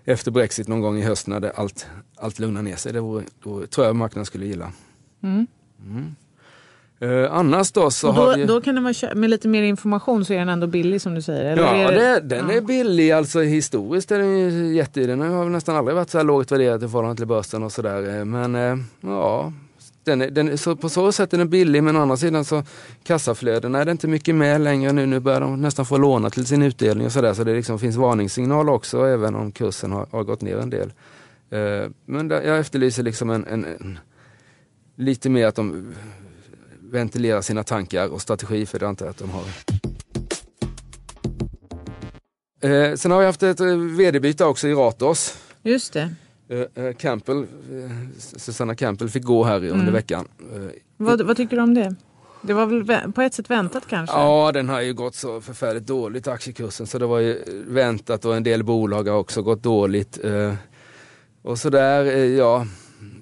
efter 0.07 0.31
Brexit 0.31 0.67
någon 0.67 0.81
gång 0.81 0.97
i 0.97 1.01
höst 1.01 1.27
när 1.27 1.39
det 1.39 1.51
allt, 1.51 1.87
allt 2.17 2.39
lugnar 2.39 2.61
ner 2.61 2.75
sig. 2.75 2.93
Det 2.93 2.99
vore, 2.99 3.23
då 3.43 3.65
tror 3.65 3.87
jag 3.87 3.95
marknaden 3.95 4.25
skulle 4.25 4.45
gilla. 4.45 4.71
Mm. 5.23 5.47
Mm. 5.85 6.15
Eh, 6.99 7.33
annars 7.33 7.71
då 7.71 7.91
så 7.91 8.07
Och 8.07 8.13
har 8.13 8.25
då, 8.25 8.37
vi... 8.37 8.45
då 8.45 8.61
kan 8.61 8.75
det 8.75 8.81
vara, 8.81 9.15
med 9.15 9.29
lite 9.29 9.47
mer 9.47 9.63
information 9.63 10.25
så 10.25 10.33
är 10.33 10.37
den 10.37 10.49
ändå 10.49 10.67
billig 10.67 11.01
som 11.01 11.15
du 11.15 11.21
säger? 11.21 11.51
Eller 11.51 11.63
Ja, 11.63 11.69
är 11.69 11.91
det, 11.91 12.19
den 12.19 12.49
ja. 12.49 12.55
är 12.55 12.61
billig. 12.61 13.11
Alltså 13.11 13.39
historiskt 13.39 14.11
är 14.11 14.19
den 14.19 14.39
ju 14.39 14.75
jätte... 14.75 15.05
Den 15.07 15.21
har 15.21 15.45
nästan 15.45 15.75
aldrig 15.75 15.95
varit 15.95 16.09
så 16.09 16.17
här 16.17 16.25
lågt 16.25 16.51
värderad 16.51 16.83
i 16.83 16.87
förhållande 16.87 17.15
till 17.17 17.27
börsen 17.27 17.63
och 17.63 17.71
sådär. 17.71 18.19
Eh, 18.19 18.25
Men 18.25 18.55
eh, 18.55 18.77
ja, 19.01 19.53
den 20.07 20.33
den, 20.33 20.57
så 20.57 20.75
på 20.75 20.89
så 20.89 21.11
sätt 21.11 21.33
är 21.33 21.37
den 21.37 21.49
billig. 21.49 21.83
Men 21.83 21.95
å 21.95 22.01
andra 22.01 22.17
sidan 22.17 22.45
så 22.45 22.63
kassaflödena 23.03 23.81
är 23.81 23.85
det 23.85 23.91
inte 23.91 24.07
mycket 24.07 24.35
med 24.35 24.61
längre 24.61 24.91
nu. 24.91 25.05
Nu 25.05 25.19
börjar 25.19 25.41
de 25.41 25.61
nästan 25.61 25.85
få 25.85 25.97
låna 25.97 26.29
till 26.29 26.45
sin 26.45 26.61
utdelning 26.61 27.05
och 27.05 27.11
sådär. 27.11 27.33
Så 27.33 27.43
det 27.43 27.53
liksom 27.53 27.79
finns 27.79 27.95
varningssignal 27.95 28.69
också 28.69 29.05
även 29.05 29.35
om 29.35 29.51
kursen 29.51 29.91
har, 29.91 30.07
har 30.11 30.23
gått 30.23 30.41
ner 30.41 30.57
en 30.57 30.69
del. 30.69 30.93
Uh, 31.53 31.89
Men 32.05 32.27
där, 32.27 32.41
jag 32.41 32.59
efterlyser 32.59 33.03
liksom 33.03 33.29
en, 33.29 33.45
en, 33.45 33.65
en 33.65 33.99
lite 34.95 35.29
mer 35.29 35.47
att 35.47 35.55
de 35.55 35.93
ventilerar 36.79 37.41
sina 37.41 37.63
tankar 37.63 38.07
och 38.07 38.21
strategi 38.21 38.65
för 38.65 38.79
det 38.79 38.87
antar 38.87 39.05
jag 39.05 39.11
att 39.11 39.17
de 39.17 39.29
har. 39.29 39.43
Eh, 42.61 42.95
sen 42.95 43.11
har 43.11 43.19
vi 43.19 43.25
haft 43.25 43.43
ett 43.43 43.59
eh, 43.59 43.75
vd-byte 43.75 44.45
också 44.45 44.67
i 44.67 44.73
Ratos. 44.73 45.37
Just 45.63 45.93
det. 45.93 46.09
Eh, 46.49 46.83
eh, 46.85 46.93
Campbell, 46.93 47.37
eh, 47.37 47.45
Susanna 48.17 48.75
Campbell 48.75 49.09
fick 49.09 49.23
gå 49.23 49.43
här 49.43 49.55
under 49.57 49.75
Mm. 49.75 49.93
veckan. 49.93 50.27
Vad, 50.97 51.21
vad 51.21 51.37
tycker 51.37 51.55
du 51.57 51.63
om 51.63 51.73
det? 51.73 51.95
Det 52.41 52.53
var 52.53 52.65
väl 52.65 52.83
vä- 52.83 53.11
på 53.11 53.21
ett 53.21 53.33
sätt 53.33 53.49
väntat 53.49 53.83
kanske? 53.89 54.15
Ja, 54.17 54.51
den 54.51 54.69
har 54.69 54.81
ju 54.81 54.93
gått 54.93 55.15
så 55.15 55.41
förfärligt 55.41 55.85
dåligt 55.87 56.27
aktiekursen 56.27 56.87
så 56.87 56.97
det 56.99 57.05
var 57.05 57.19
ju 57.19 57.43
väntat 57.67 58.25
och 58.25 58.35
en 58.35 58.43
del 58.43 58.63
bolag 58.63 59.07
har 59.07 59.17
också 59.17 59.41
gått 59.41 59.63
dåligt. 59.63 60.19
Och 61.41 61.59
sådär, 61.59 62.03
ja, 62.25 62.65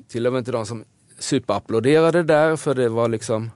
till 0.08 0.28
och 0.28 0.34
med 0.34 0.40
inte 0.40 0.52
de 0.52 0.66
som 0.66 0.84
superapplåderade 1.20 2.24
där 2.24 2.56
för 2.56 2.74
det 2.74 2.90
var 2.90 3.10
liksom 3.10 3.52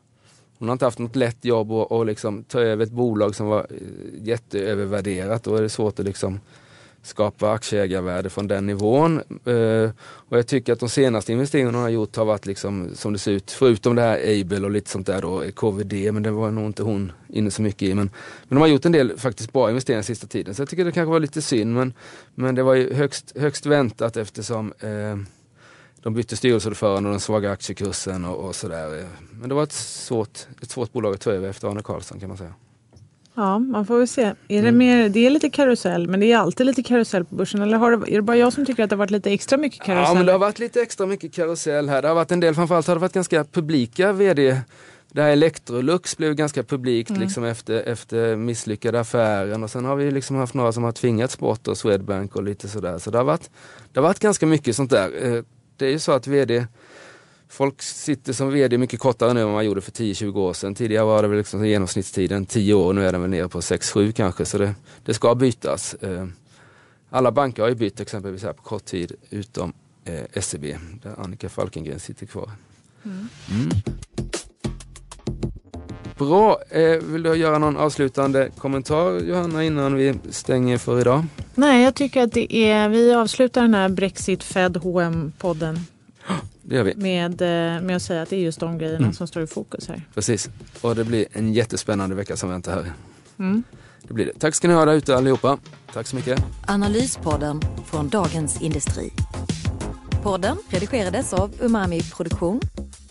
hon 0.59 0.67
har 0.67 0.73
inte 0.73 0.85
haft 0.85 0.99
något 0.99 1.15
lätt 1.15 1.45
jobb 1.45 1.71
och, 1.71 1.91
och 1.91 2.05
liksom 2.05 2.43
ta 2.43 2.59
över 2.61 2.83
ett 2.83 2.91
bolag 2.91 3.35
som 3.35 3.47
var 3.47 3.67
jätteövervärderat. 4.21 5.43
Då 5.43 5.55
är 5.55 5.61
det 5.61 5.69
svårt 5.69 5.99
att 5.99 6.05
liksom 6.05 6.39
skapa 7.03 7.51
aktieägarvärde 7.51 8.29
från 8.29 8.47
den 8.47 8.65
nivån. 8.65 9.17
Eh, 9.45 9.91
och 10.01 10.37
jag 10.37 10.47
tycker 10.47 10.73
att 10.73 10.79
de 10.79 10.89
senaste 10.89 11.31
investeringarna 11.31 11.77
hon 11.77 11.83
har 11.83 11.89
gjort 11.89 12.15
har 12.15 12.25
varit 12.25 12.45
liksom 12.45 12.89
som 12.95 13.13
det 13.13 13.19
ser 13.19 13.31
ut, 13.31 13.51
förutom 13.51 13.95
det 13.95 14.01
här 14.01 14.41
Able 14.41 14.65
och 14.65 14.71
lite 14.71 14.89
sånt 14.89 15.07
där 15.07 15.21
då, 15.21 15.43
KVD, 15.55 16.13
men 16.13 16.23
det 16.23 16.31
var 16.31 16.51
nog 16.51 16.65
inte 16.65 16.83
hon 16.83 17.11
inne 17.29 17.51
så 17.51 17.61
mycket 17.61 17.81
i. 17.81 17.93
Men, 17.93 18.09
men 18.43 18.55
de 18.55 18.61
har 18.61 18.67
gjort 18.67 18.85
en 18.85 18.91
del 18.91 19.17
faktiskt 19.17 19.53
bra 19.53 19.69
investeringar 19.69 20.03
sista 20.03 20.27
tiden. 20.27 20.55
Så 20.55 20.61
jag 20.61 20.69
tycker 20.69 20.85
det 20.85 20.91
kanske 20.91 21.11
var 21.11 21.19
lite 21.19 21.41
synd, 21.41 21.73
men, 21.73 21.93
men 22.35 22.55
det 22.55 22.63
var 22.63 22.73
ju 22.73 22.93
högst, 22.93 23.37
högst 23.37 23.65
väntat 23.65 24.17
eftersom 24.17 24.73
eh, 24.79 25.17
de 26.01 26.13
bytte 26.13 26.37
styrelseordförande 26.37 27.09
och 27.09 27.13
den 27.13 27.19
svaga 27.19 27.51
aktiekursen 27.51 28.25
och, 28.25 28.45
och 28.45 28.55
sådär. 28.55 28.99
Eh, 28.99 29.05
men 29.31 29.49
det 29.49 29.55
var 29.55 29.63
ett 29.63 29.71
svårt, 29.73 30.47
ett 30.61 30.71
svårt 30.71 30.93
bolag 30.93 31.13
att 31.13 31.21
ta 31.21 31.31
över 31.31 31.49
efter 31.49 31.67
Arne 31.67 31.81
Karlsson 31.81 32.19
kan 32.19 32.29
man 32.29 32.37
säga. 32.37 32.53
Ja, 33.39 33.59
man 33.59 33.85
får 33.85 33.97
väl 33.97 34.07
se. 34.07 34.21
Är 34.23 34.33
det, 34.47 34.57
Mm. 34.57 34.77
mer, 34.77 35.09
det 35.09 35.25
är 35.25 35.29
lite 35.29 35.49
karusell, 35.49 36.07
men 36.07 36.19
det 36.19 36.31
är 36.31 36.37
alltid 36.37 36.65
lite 36.65 36.83
karusell 36.83 37.25
på 37.25 37.35
börsen. 37.35 37.61
Eller 37.61 37.77
har 37.77 37.91
det, 37.97 38.11
är 38.11 38.15
det 38.15 38.21
bara 38.21 38.37
jag 38.37 38.53
som 38.53 38.65
tycker 38.65 38.83
att 38.83 38.89
det 38.89 38.95
har 38.95 38.97
varit 38.99 39.11
lite 39.11 39.31
extra 39.31 39.57
mycket 39.57 39.81
karusell? 39.85 40.03
Ja 40.07 40.13
men 40.13 40.25
det 40.25 40.31
har 40.31 40.39
varit 40.39 40.59
lite 40.59 40.81
extra 40.81 41.05
mycket 41.05 41.33
karusell 41.33 41.89
här. 41.89 42.01
Det 42.01 42.07
har 42.07 42.15
varit 42.15 42.31
en 42.31 42.39
del, 42.39 42.55
framförallt 42.55 42.87
har 42.87 42.95
det 42.95 43.01
varit 43.01 43.13
ganska 43.13 43.43
publika 43.43 44.11
vd. 44.11 44.61
Det 45.11 45.21
här 45.21 45.29
Electrolux 45.29 46.17
blev 46.17 46.33
ganska 46.35 46.63
publikt 46.63 47.09
Mm. 47.09 47.21
liksom 47.21 47.43
efter, 47.43 47.81
efter 47.83 48.35
misslyckade 48.35 48.99
affären 48.99 49.63
och 49.63 49.69
sen 49.69 49.85
har 49.85 49.95
vi 49.95 50.11
liksom 50.11 50.35
haft 50.35 50.53
några 50.53 50.71
som 50.71 50.83
har 50.83 50.91
tvingats 50.91 51.39
bort 51.39 51.67
och 51.67 51.77
Swedbank 51.77 52.35
och 52.35 52.43
lite 52.43 52.67
sådär. 52.67 52.97
Så 52.97 53.11
det 53.11 53.17
har 53.17 53.25
varit, 53.25 53.49
det 53.93 53.99
har 53.99 54.07
varit 54.07 54.19
ganska 54.19 54.45
mycket 54.45 54.75
sånt 54.75 54.91
där. 54.91 55.09
Eh, 55.25 55.43
Det 55.77 55.85
är 55.85 55.89
ju 55.91 55.99
så 55.99 56.11
att 56.11 56.27
vd 56.27 56.67
Folk 57.49 57.81
sitter 57.81 58.33
som 58.33 58.49
vd 58.51 58.77
mycket 58.77 58.99
kortare 58.99 59.33
nu 59.33 59.41
än 59.41 59.51
man 59.51 59.65
gjorde 59.65 59.81
för 59.81 59.91
10-20 59.91 60.37
år 60.37 60.53
sedan. 60.53 60.75
Tidigare 60.75 61.05
var 61.05 61.21
det 61.21 61.27
väl 61.27 61.37
liksom 61.37 61.65
genomsnittstiden 61.65 62.45
10 62.45 62.73
år, 62.73 62.93
nu 62.93 63.07
är 63.07 63.11
den 63.11 63.21
väl 63.21 63.29
nere 63.29 63.49
på 63.49 63.59
6-7 63.59 64.11
kanske. 64.11 64.45
Så 64.45 64.57
det, 64.57 64.75
det 65.05 65.13
ska 65.13 65.35
bytas. 65.35 65.93
Eh, 65.93 66.25
Alla 67.09 67.31
banker 67.31 67.61
har 67.61 67.69
ju 67.69 67.75
bytt 67.75 67.99
exempelvis 67.99 68.43
här 68.43 68.53
på 68.53 68.63
kort 68.63 68.85
tid 68.85 69.11
utom 69.29 69.73
eh, 70.05 70.41
SEB 70.41 70.63
där 71.03 71.15
Annika 71.17 71.49
Falkengren 71.49 71.99
sitter 71.99 72.25
kvar. 72.25 72.51
Mm. 73.05 73.69
Bra, 76.17 76.59
eh, 76.69 76.97
vill 76.97 77.23
du 77.23 77.35
göra 77.35 77.57
någon 77.57 77.77
avslutande 77.77 78.49
kommentar 78.57 79.19
Johanna 79.19 79.63
innan 79.63 79.95
vi 79.95 80.19
stänger 80.29 80.77
för 80.77 81.01
idag? 81.01 81.25
Nej, 81.55 81.83
jag 81.83 81.95
tycker 81.95 82.23
att 82.23 82.31
det 82.31 82.55
är... 82.55 82.89
Vi 82.89 83.13
avslutar 83.13 83.61
den 83.61 83.73
här 83.73 83.89
Brexit 83.89 84.43
Fed 84.43 84.77
hm 84.77 85.31
podden 85.37 85.79
med, 86.95 87.41
eh, 87.41 87.81
med 87.81 87.95
att 87.95 88.01
säga 88.01 88.21
att 88.21 88.29
det 88.29 88.35
är 88.35 88.39
just 88.39 88.59
de 88.59 88.77
grejerna 88.77 88.97
Mm. 88.97 89.13
som 89.13 89.27
står 89.27 89.43
i 89.43 89.47
fokus 89.47 89.87
här. 89.87 90.01
precis. 90.13 90.49
Och 90.81 90.95
det 90.95 91.03
blir 91.03 91.25
en 91.33 91.53
jättespännande 91.53 92.15
vecka 92.15 92.37
som 92.37 92.49
väntar 92.49 92.71
här. 92.83 92.91
Mm. 93.39 93.63
Det 94.07 94.13
blir 94.13 94.25
det. 94.25 94.39
Tack 94.39 94.55
ska 94.55 94.67
ni 94.67 94.73
ha 94.73 94.85
där 94.85 94.93
ute 94.93 95.15
allihopa. 95.17 95.57
Tack 95.93 96.07
så 96.07 96.15
mycket. 96.15 96.43
Analyspodden 96.67 97.61
från 97.85 98.09
Dagens 98.09 98.61
Industri. 98.61 99.11
Podden 100.23 100.57
redigerades 100.69 101.33
av 101.33 101.51
Umami 101.61 102.01
Produktion. 102.01 102.61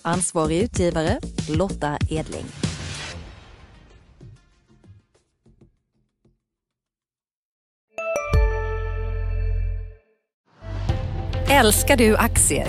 Ansvarig 0.02 0.62
utgivare 0.62 1.20
Lotta 1.48 1.98
Edling. 2.10 2.44
Älskar 11.50 11.96
du 11.96 12.16
aktier? 12.16 12.68